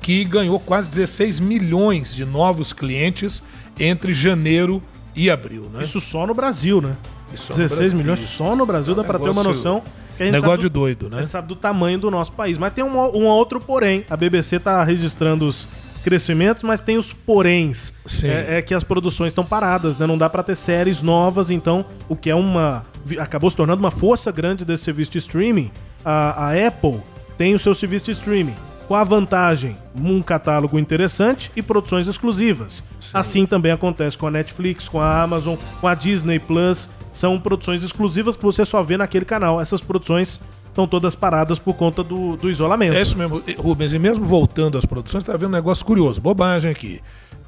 [0.00, 3.42] que ganhou quase 16 milhões de novos clientes
[3.78, 4.80] entre janeiro
[5.14, 5.82] e abril, né?
[5.82, 6.96] Isso só no Brasil, né?
[7.32, 9.82] Isso só no 16 Brasil, milhões só no Brasil, dá pra ter uma noção.
[10.16, 11.16] que a gente negócio sabe de do- doido, né?
[11.18, 12.58] A gente sabe do tamanho do nosso país.
[12.58, 14.04] Mas tem um, um outro porém.
[14.10, 15.66] A BBC tá registrando os
[16.04, 17.92] crescimentos, mas tem os poréns.
[18.06, 18.28] Sim.
[18.28, 20.06] É, é que as produções estão paradas, né?
[20.06, 22.84] Não dá pra ter séries novas, então o que é uma.
[23.18, 25.70] acabou se tornando uma força grande desse serviço de streaming.
[26.04, 27.00] A, a Apple
[27.38, 28.54] tem o seu serviço de streaming.
[28.88, 32.82] Com a vantagem, um catálogo interessante e produções exclusivas.
[33.14, 36.90] Assim também acontece com a Netflix, com a Amazon, com a Disney Plus.
[37.12, 39.60] São produções exclusivas que você só vê naquele canal.
[39.60, 42.94] Essas produções estão todas paradas por conta do, do isolamento.
[42.94, 43.92] É isso mesmo, Rubens.
[43.92, 47.00] E mesmo voltando às produções, está vendo um negócio curioso, bobagem aqui.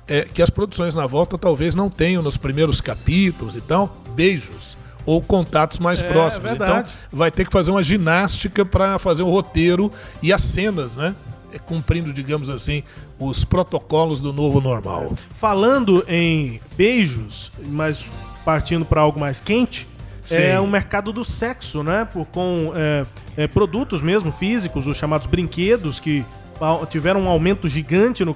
[0.06, 4.76] É que as produções na volta talvez não tenham nos primeiros capítulos e tal beijos
[5.06, 6.50] ou contatos mais É, próximos.
[6.50, 6.88] verdade.
[6.88, 9.90] Então vai ter que fazer uma ginástica para fazer o roteiro
[10.22, 11.14] e as cenas, né?
[11.52, 12.82] É, Cumprindo, digamos assim,
[13.18, 15.12] os protocolos do novo normal.
[15.32, 18.10] Falando em beijos, mas
[18.44, 19.86] partindo para algo mais quente,
[20.22, 20.36] Sim.
[20.40, 22.06] é o mercado do sexo, né?
[22.10, 26.24] Por, com é, é, produtos mesmo físicos, os chamados brinquedos, que
[26.88, 28.34] tiveram um aumento gigante no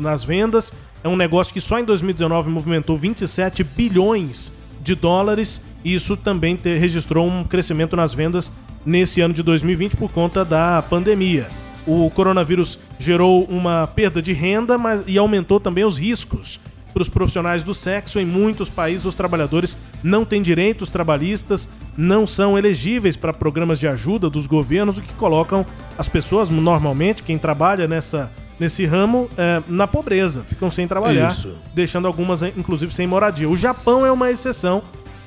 [0.00, 0.72] nas vendas.
[1.04, 4.52] É um negócio que só em 2019 movimentou 27 bilhões
[4.82, 5.62] de dólares.
[5.84, 8.52] E isso também te- registrou um crescimento nas vendas
[8.84, 11.48] nesse ano de 2020 por conta da pandemia.
[11.86, 16.60] O coronavírus gerou uma perda de renda mas, e aumentou também os riscos
[16.92, 18.20] para os profissionais do sexo.
[18.20, 23.88] Em muitos países, os trabalhadores não têm direitos trabalhistas, não são elegíveis para programas de
[23.88, 25.64] ajuda dos governos, o que colocam
[25.96, 28.30] as pessoas, normalmente, quem trabalha nessa,
[28.62, 31.58] nesse ramo, eh, na pobreza, ficam sem trabalhar, Isso.
[31.74, 33.48] deixando algumas, inclusive, sem moradia.
[33.48, 34.82] O Japão é uma exceção.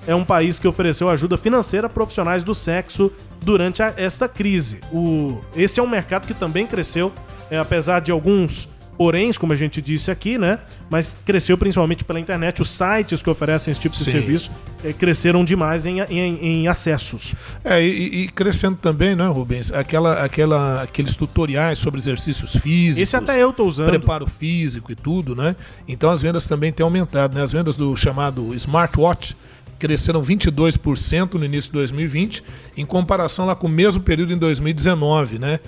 [0.08, 3.12] É um país que ofereceu ajuda financeira a profissionais do sexo
[3.42, 4.80] durante a- esta crise.
[4.92, 7.12] O, esse é um mercado que também cresceu,
[7.52, 10.60] eh, apesar de alguns poréns, como a gente disse aqui, né?
[10.90, 12.62] Mas cresceu principalmente pela internet.
[12.62, 14.12] Os sites que oferecem esse tipo de Sim.
[14.12, 14.52] serviço
[14.84, 17.36] eh, cresceram demais em, em- em acessos.
[17.64, 19.72] É, e, e crescendo também, né, Rubens?
[19.72, 23.02] Aquela, aquela, aqueles tutoriais sobre exercícios físicos.
[23.02, 23.90] Esse até eu tô usando.
[23.90, 25.56] Preparo físico e tudo, né?
[25.88, 27.42] Então as vendas também têm aumentado, né?
[27.44, 29.36] As vendas do chamado smartwatch
[29.78, 32.42] cresceram 22% no início de 2020,
[32.78, 35.60] em comparação lá com o mesmo período em 2019, né?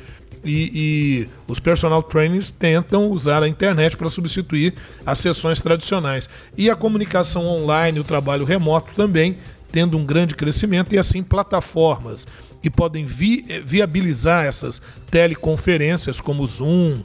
[0.43, 4.73] E, e os personal trainers tentam usar a internet para substituir
[5.05, 6.29] as sessões tradicionais.
[6.57, 9.37] E a comunicação online, o trabalho remoto também
[9.71, 12.25] tendo um grande crescimento e assim plataformas
[12.61, 14.81] que podem vi- eh, viabilizar essas
[15.11, 17.03] teleconferências como Zoom,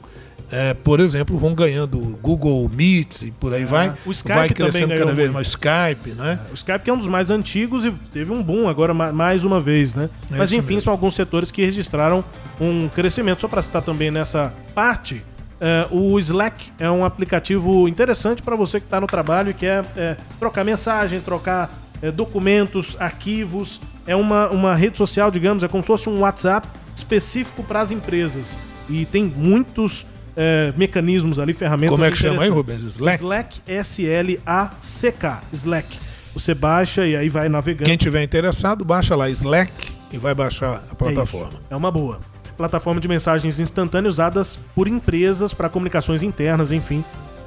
[0.53, 3.87] eh, por exemplo, vão ganhando Google Meets e por aí vai.
[3.87, 3.93] É.
[4.05, 5.33] o Skype vai crescendo cada vez muito.
[5.33, 6.39] mais Skype, né?
[6.51, 9.43] O Skype que é um dos mais antigos e teve um boom agora ma- mais
[9.43, 10.09] uma vez, né?
[10.31, 10.81] É Mas enfim, mesmo.
[10.81, 12.23] são alguns setores que registraram
[12.61, 13.41] um crescimento.
[13.41, 15.23] Só para citar também nessa parte,
[15.59, 19.83] é, o Slack é um aplicativo interessante para você que está no trabalho e quer
[19.97, 23.81] é, trocar mensagem, trocar é, documentos, arquivos.
[24.05, 27.91] É uma, uma rede social, digamos, é como se fosse um WhatsApp específico para as
[27.91, 28.57] empresas.
[28.89, 30.05] E tem muitos
[30.35, 32.49] é, mecanismos ali, ferramentas Como é que chama aí.
[32.49, 32.83] Rubens?
[32.83, 33.23] Slack?
[33.23, 35.41] Slack, S-L-A-C-K.
[35.51, 35.99] Slack.
[36.33, 37.85] Você baixa e aí vai navegando.
[37.85, 39.71] Quem tiver interessado, baixa lá Slack
[40.11, 41.59] e vai baixar a plataforma.
[41.69, 41.73] É.
[41.73, 42.19] É uma boa.
[42.57, 47.03] Plataforma de mensagens instantâneas usadas por empresas para comunicações internas, enfim.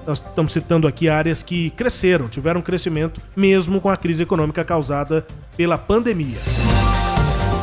[0.07, 5.27] Nós estamos citando aqui áreas que cresceram, tiveram crescimento, mesmo com a crise econômica causada
[5.57, 6.39] pela pandemia.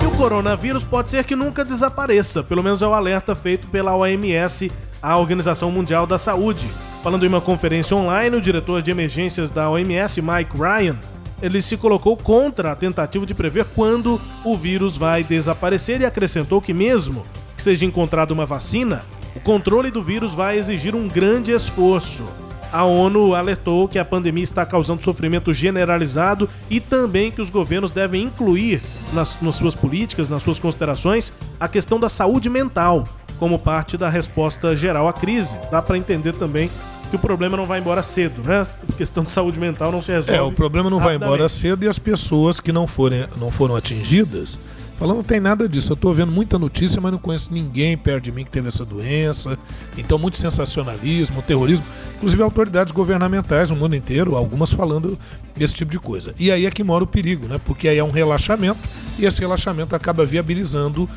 [0.02, 3.96] E o coronavírus pode ser que nunca desapareça, pelo menos é o alerta feito pela
[3.96, 4.70] OMS,
[5.04, 6.66] a Organização Mundial da Saúde.
[7.04, 10.98] Falando em uma conferência online, o diretor de emergências da OMS, Mike Ryan,
[11.42, 16.62] ele se colocou contra a tentativa de prever quando o vírus vai desaparecer e acrescentou
[16.62, 17.26] que mesmo
[17.58, 19.04] que seja encontrada uma vacina,
[19.36, 22.24] o controle do vírus vai exigir um grande esforço.
[22.72, 27.92] A ONU alertou que a pandemia está causando sofrimento generalizado e também que os governos
[27.92, 28.82] devem incluir
[29.12, 33.04] nas, nas suas políticas, nas suas considerações, a questão da saúde mental
[33.44, 35.58] como parte da resposta geral à crise.
[35.70, 36.72] Dá para entender também
[37.10, 38.66] que o problema não vai embora cedo, né?
[38.88, 40.34] A questão de saúde mental não se resolve.
[40.34, 43.76] É, o problema não vai embora cedo e as pessoas que não, forem, não foram
[43.76, 44.58] atingidas
[45.04, 45.92] falam, não tem nada disso.
[45.92, 48.86] Eu estou vendo muita notícia, mas não conheço ninguém perto de mim que teve essa
[48.86, 49.58] doença.
[49.98, 51.86] Então, muito sensacionalismo, terrorismo.
[52.16, 55.20] Inclusive, autoridades governamentais no mundo inteiro, algumas falando
[55.56, 56.34] desse tipo de coisa.
[56.40, 57.60] E aí é que mora o perigo, né?
[57.66, 58.80] Porque aí é um relaxamento
[59.20, 61.10] e esse relaxamento acaba viabilizando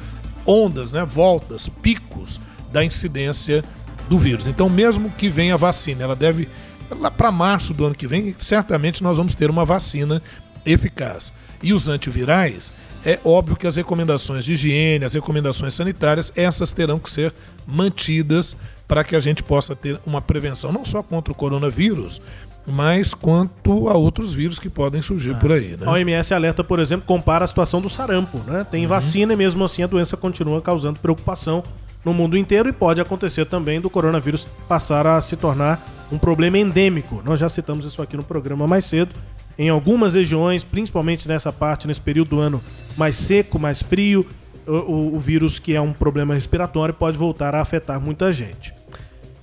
[0.46, 1.04] ondas, né?
[1.04, 2.40] voltas, picos
[2.72, 3.64] da incidência
[4.08, 4.46] do vírus.
[4.46, 6.48] Então, mesmo que venha a vacina, ela deve
[6.90, 10.22] lá para março do ano que vem, certamente nós vamos ter uma vacina
[10.64, 11.32] eficaz.
[11.62, 12.72] E os antivirais,
[13.04, 17.32] é óbvio que as recomendações de higiene, as recomendações sanitárias, essas terão que ser
[17.66, 22.22] mantidas para que a gente possa ter uma prevenção não só contra o coronavírus,
[22.66, 25.76] mas quanto a outros vírus que podem surgir por aí.
[25.78, 25.86] Né?
[25.86, 28.38] A OMS alerta, por exemplo, compara a situação do sarampo.
[28.46, 28.66] Né?
[28.68, 28.88] Tem Uhum.
[28.88, 31.62] vacina e mesmo assim a doença continua causando preocupação
[32.04, 36.58] no mundo inteiro e pode acontecer também do coronavírus passar a se tornar um problema
[36.58, 37.20] endêmico.
[37.24, 39.10] Nós já citamos isso aqui no programa mais cedo.
[39.58, 42.62] Em algumas regiões, principalmente nessa parte, nesse período do ano
[42.96, 44.26] mais seco, mais frio,
[44.66, 48.74] o, o- o vírus, que é um problema respiratório, pode voltar a afetar muita gente.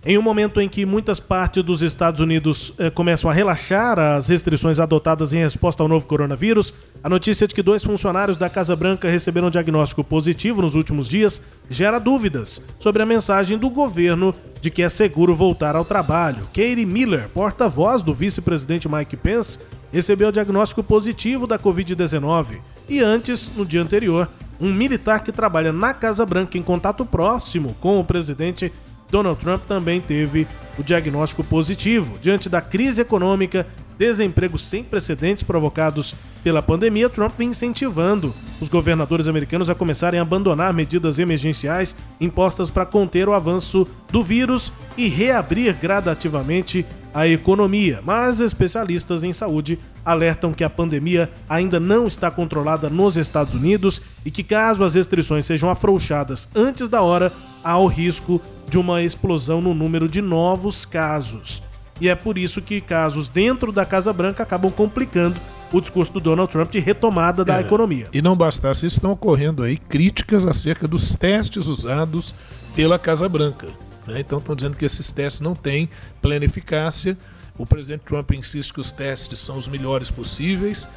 [0.05, 4.27] Em um momento em que muitas partes dos Estados Unidos eh, começam a relaxar as
[4.27, 8.75] restrições adotadas em resposta ao novo coronavírus, a notícia de que dois funcionários da Casa
[8.75, 14.69] Branca receberam diagnóstico positivo nos últimos dias gera dúvidas sobre a mensagem do governo de
[14.69, 16.43] que é seguro voltar ao trabalho.
[16.47, 19.57] Katie Miller, porta-voz do vice-presidente Mike Pence,
[19.93, 22.57] recebeu o diagnóstico positivo da Covid-19
[22.89, 24.27] e antes, no dia anterior,
[24.59, 28.73] um militar que trabalha na Casa Branca em contato próximo com o presidente
[29.09, 32.17] Donald Trump também teve o diagnóstico positivo.
[32.19, 33.67] Diante da crise econômica,
[33.97, 40.23] desemprego sem precedentes provocados pela pandemia, Trump vem incentivando os governadores americanos a começarem a
[40.23, 48.01] abandonar medidas emergenciais impostas para conter o avanço do vírus e reabrir gradativamente a economia.
[48.03, 54.01] Mas especialistas em saúde alertam que a pandemia ainda não está controlada nos Estados Unidos
[54.25, 57.31] e que, caso as restrições sejam afrouxadas antes da hora,
[57.63, 61.62] há o risco de uma explosão no número de novos casos.
[62.01, 65.39] E é por isso que casos dentro da Casa Branca acabam complicando
[65.71, 68.07] o discurso do Donald Trump de retomada da É, economia.
[68.13, 72.33] E não bastasse isso, estão ocorrendo aí críticas acerca dos testes usados
[72.75, 73.67] pela Casa Branca.
[74.07, 74.19] né?
[74.19, 75.89] Então estão dizendo que esses testes não têm
[76.21, 77.17] plena eficácia.
[77.57, 80.87] O presidente Trump insiste que os testes são os melhores possíveis.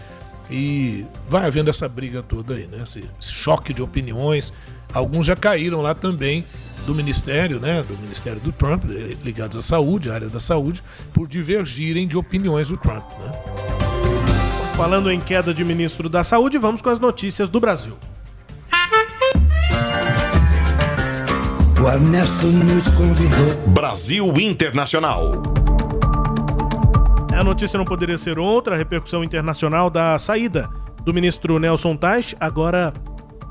[0.50, 2.78] E vai havendo essa briga toda aí, né?
[2.82, 4.52] Esse, esse choque de opiniões.
[4.92, 6.44] Alguns já caíram lá também
[6.86, 7.82] do ministério, né?
[7.82, 8.84] Do ministério do Trump,
[9.24, 10.82] ligados à saúde, à área da saúde,
[11.12, 13.32] por divergirem de opiniões do Trump, né?
[14.76, 17.96] Falando em queda de ministro da Saúde, vamos com as notícias do Brasil.
[21.82, 23.56] O Ernesto nos convidou.
[23.68, 25.30] Brasil Internacional.
[27.34, 30.68] A notícia não poderia ser outra, a repercussão internacional da saída
[31.04, 32.92] do ministro Nelson Teich, agora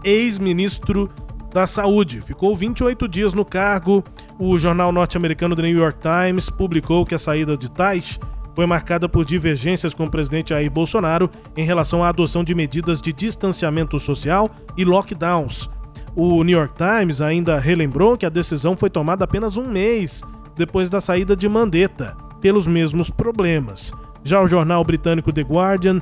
[0.04, 1.10] ex-ministro
[1.56, 2.20] da Saúde.
[2.20, 4.04] Ficou 28 dias no cargo.
[4.38, 8.20] O jornal norte-americano The New York Times publicou que a saída de Teich
[8.54, 13.02] foi marcada por divergências com o presidente Jair Bolsonaro em relação à adoção de medidas
[13.02, 15.70] de distanciamento social e lockdowns.
[16.14, 20.22] O New York Times ainda relembrou que a decisão foi tomada apenas um mês
[20.58, 23.94] depois da saída de Mandetta, pelos mesmos problemas.
[24.26, 26.02] Já o jornal britânico The Guardian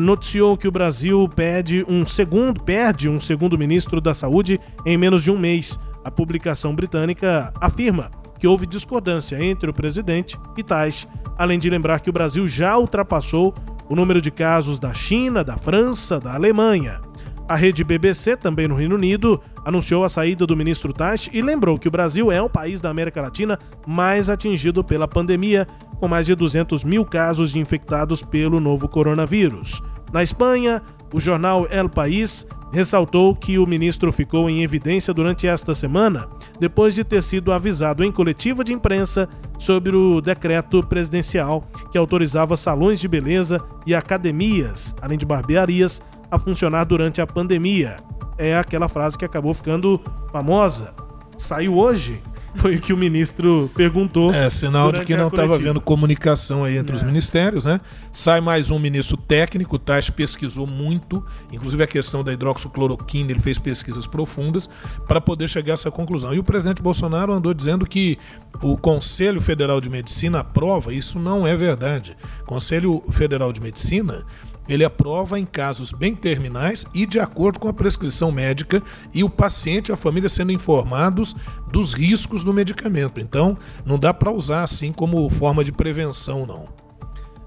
[0.00, 5.22] noticiou que o Brasil pede um segundo, perde um segundo ministro da Saúde em menos
[5.22, 5.78] de um mês.
[6.04, 11.06] A publicação britânica afirma que houve discordância entre o presidente e Tais,
[11.38, 13.54] além de lembrar que o Brasil já ultrapassou
[13.88, 17.00] o número de casos da China, da França, da Alemanha.
[17.48, 21.78] A rede BBC, também no Reino Unido, anunciou a saída do ministro Tais e lembrou
[21.78, 25.66] que o Brasil é o país da América Latina mais atingido pela pandemia,
[25.98, 29.82] com mais de 200 mil casos de infectados pelo novo coronavírus.
[30.12, 30.82] Na Espanha,
[31.12, 36.26] o jornal El País ressaltou que o ministro ficou em evidência durante esta semana,
[36.58, 42.56] depois de ter sido avisado em coletiva de imprensa sobre o decreto presidencial que autorizava
[42.56, 46.00] salões de beleza e academias, além de barbearias,
[46.30, 47.96] a funcionar durante a pandemia.
[48.42, 50.00] É aquela frase que acabou ficando
[50.32, 50.92] famosa.
[51.38, 52.20] Saiu hoje?
[52.56, 54.32] Foi o que o ministro perguntou.
[54.34, 57.06] É, sinal de que não estava havendo comunicação aí entre os É.
[57.06, 57.80] ministérios, né?
[58.10, 63.40] Sai mais um ministro técnico, o Tais pesquisou muito, inclusive a questão da hidroxicloroquina, ele
[63.40, 64.68] fez pesquisas profundas
[65.08, 66.34] para poder chegar a essa conclusão.
[66.34, 68.18] E o presidente Bolsonaro andou dizendo que
[68.60, 72.14] o Conselho Federal de Medicina aprova, isso não é verdade.
[72.44, 74.26] Conselho Federal de Medicina
[74.68, 78.82] ele aprova em casos bem terminais e de acordo com a prescrição médica
[79.12, 81.34] e o paciente e a família sendo informados
[81.70, 83.20] dos riscos do medicamento.
[83.20, 86.68] Então, não dá para usar assim como forma de prevenção, não.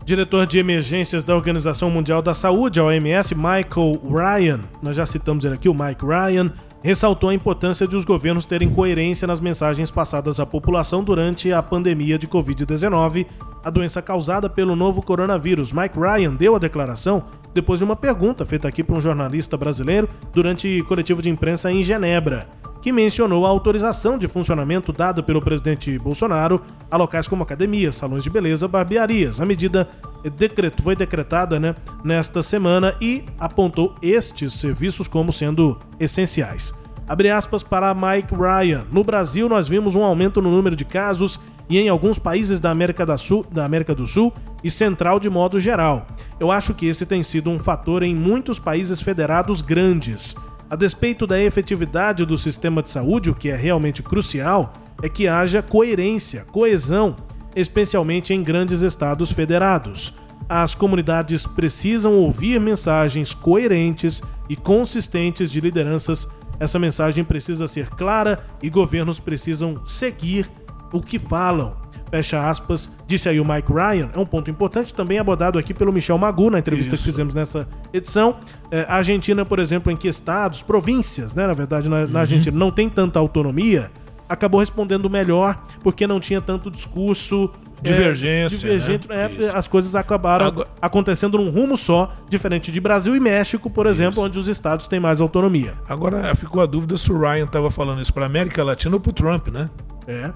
[0.05, 5.43] Diretor de emergências da Organização Mundial da Saúde, a OMS, Michael Ryan, nós já citamos
[5.45, 6.53] ele aqui, o Mike Ryan,
[6.85, 11.63] ressaltou a importância de os governos terem coerência nas mensagens passadas à população durante a
[11.63, 13.25] pandemia de Covid-19,
[13.63, 15.73] a doença causada pelo novo coronavírus.
[15.73, 17.23] Mike Ryan deu a declaração
[17.55, 21.81] depois de uma pergunta feita aqui por um jornalista brasileiro durante coletivo de imprensa em
[21.81, 22.47] Genebra
[22.85, 26.61] que mencionou a autorização de funcionamento dada pelo presidente Bolsonaro
[26.91, 29.41] a locais como academias, salões de beleza, barbearias.
[29.41, 29.89] A medida
[30.37, 31.73] decreto, foi decretada né,
[32.03, 36.75] nesta semana e apontou estes serviços como sendo essenciais.
[37.07, 38.85] Abre aspas para Mike Ryan.
[38.91, 42.69] No Brasil, nós vimos um aumento no número de casos e em alguns países da
[42.69, 44.31] América, da, Sul, da América do Sul
[44.63, 46.05] e Central de modo geral.
[46.39, 50.35] Eu acho que esse tem sido um fator em muitos países federados grandes.
[50.75, 55.25] A despeito da efetividade do sistema de saúde, o que é realmente crucial é que
[55.25, 57.15] haja coerência, coesão,
[57.55, 60.15] especialmente em grandes estados federados.
[60.49, 66.27] As comunidades precisam ouvir mensagens coerentes e consistentes de lideranças.
[66.59, 70.45] Essa mensagem precisa ser clara e governos precisam seguir
[70.91, 71.77] o que falam
[72.15, 75.91] fecha aspas, disse aí o Mike Ryan, é um ponto importante, também abordado aqui pelo
[75.91, 77.03] Michel Magu na entrevista Isso.
[77.03, 78.37] que fizemos nessa edição.
[78.71, 82.07] É, a Argentina, por exemplo, em que estados, províncias, né, na verdade, na, uhum.
[82.07, 83.91] na Argentina não tem tanta autonomia,
[84.29, 87.51] acabou respondendo melhor porque não tinha tanto discurso
[87.81, 88.67] divergência.
[88.67, 89.31] É, divergente, né?
[89.39, 90.67] é, as coisas acabaram Agora...
[90.81, 94.25] acontecendo num rumo só, diferente de Brasil e México, por exemplo, isso.
[94.25, 95.73] onde os estados têm mais autonomia.
[95.87, 99.13] Agora ficou a dúvida se o Ryan estava falando isso para América Latina ou para
[99.13, 99.69] Trump, né?
[100.07, 100.31] É.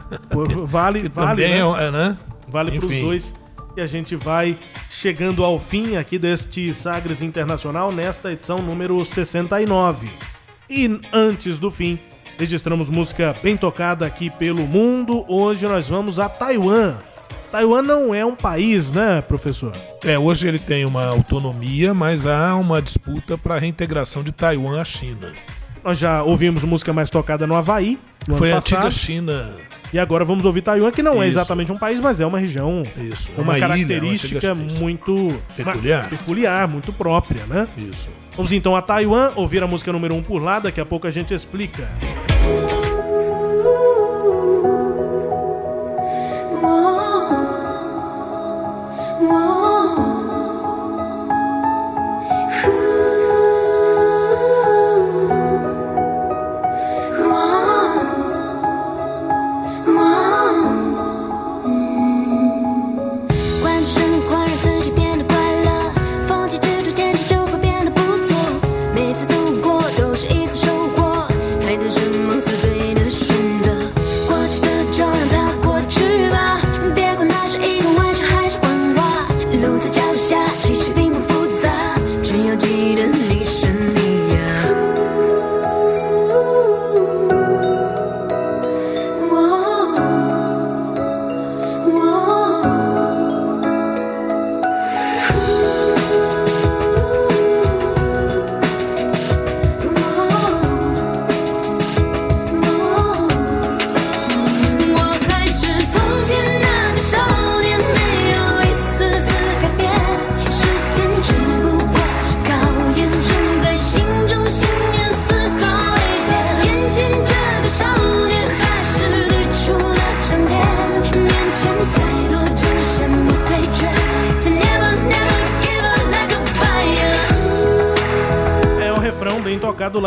[0.66, 1.60] Vale, vale, né?
[1.60, 2.18] É, né?
[2.48, 3.36] Vale para os dois.
[3.78, 4.58] E a gente vai
[4.90, 10.10] chegando ao fim aqui deste Sagres Internacional nesta edição número 69.
[10.70, 12.00] E antes do fim,
[12.38, 15.24] registramos música bem tocada aqui pelo mundo.
[15.28, 16.98] Hoje nós vamos a Taiwan.
[17.52, 19.76] Taiwan não é um país, né, professor?
[20.04, 24.80] É, hoje ele tem uma autonomia, mas há uma disputa para a reintegração de Taiwan
[24.80, 25.34] à China.
[25.84, 27.98] Nós já ouvimos música mais tocada no Havaí.
[28.28, 29.50] No Foi a antiga China.
[29.92, 31.40] E agora vamos ouvir Taiwan, que não é Isso.
[31.40, 33.32] é exatamente um país, mas é uma região Isso.
[33.36, 36.10] uma, uma característica ilha, uma muito peculiar.
[36.10, 37.68] peculiar, muito própria, né?
[37.76, 38.10] Isso.
[38.36, 41.08] Vamos então a Taiwan, ouvir a música número 1 um por lá, daqui a pouco
[41.08, 41.90] a gente explica.
[42.44, 42.79] Música
[49.20, 49.59] Whoa.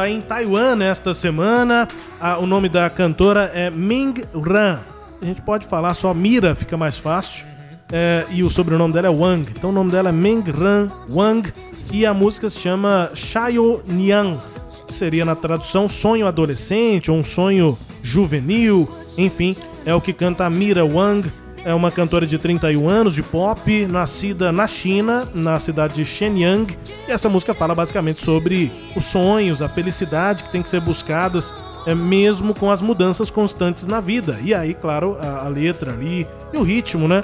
[0.03, 1.87] Lá em Taiwan nesta semana.
[2.21, 4.81] Ah, o nome da cantora é Ming Ran.
[5.21, 7.47] A gente pode falar só Mira, fica mais fácil.
[7.93, 9.49] É, e o sobrenome dela é Wang.
[9.57, 11.53] Então o nome dela é Ming Ran Wang.
[11.93, 14.41] E a música se chama Shayo Niang.
[14.89, 18.89] Que seria na tradução sonho adolescente ou um sonho juvenil.
[19.17, 19.55] Enfim,
[19.87, 21.31] é o que canta a Mira Wang
[21.65, 26.77] é uma cantora de 31 anos de pop, nascida na China, na cidade de Shenyang.
[27.09, 31.55] E essa música fala basicamente sobre os sonhos, a felicidade que tem que ser buscadas,
[31.87, 34.39] é, mesmo com as mudanças constantes na vida.
[34.43, 37.23] E aí, claro, a, a letra ali e o ritmo, né?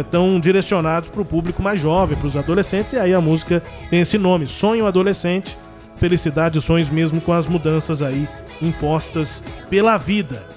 [0.00, 2.92] Estão é, direcionados para o público mais jovem, para os adolescentes.
[2.92, 5.56] E aí a música tem esse nome: Sonho Adolescente,
[5.96, 8.28] Felicidade e Sonhos, mesmo com as mudanças aí
[8.60, 10.55] impostas pela vida.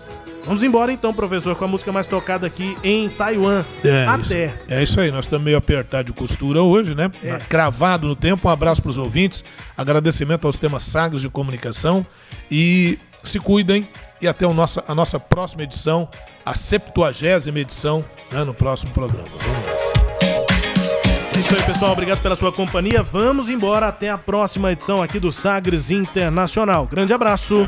[0.49, 3.63] Vamos embora então, professor, com a música mais tocada aqui em Taiwan.
[3.83, 4.45] É Até.
[4.47, 7.11] Isso, é isso aí, nós estamos meio apertado de costura hoje, né?
[7.23, 7.37] É.
[7.37, 8.47] Cravado no tempo.
[8.47, 9.45] Um abraço para os ouvintes,
[9.77, 12.03] agradecimento aos temas sagres de comunicação
[12.49, 13.87] e se cuidem
[14.19, 16.09] e até o nossa, a nossa próxima edição,
[16.43, 19.27] a 70 edição, né, no próximo programa.
[19.39, 19.93] Vamos nessa.
[21.35, 21.91] É isso aí, pessoal.
[21.91, 23.03] Obrigado pela sua companhia.
[23.03, 26.87] Vamos embora até a próxima edição aqui do Sagres Internacional.
[26.87, 27.67] Grande abraço.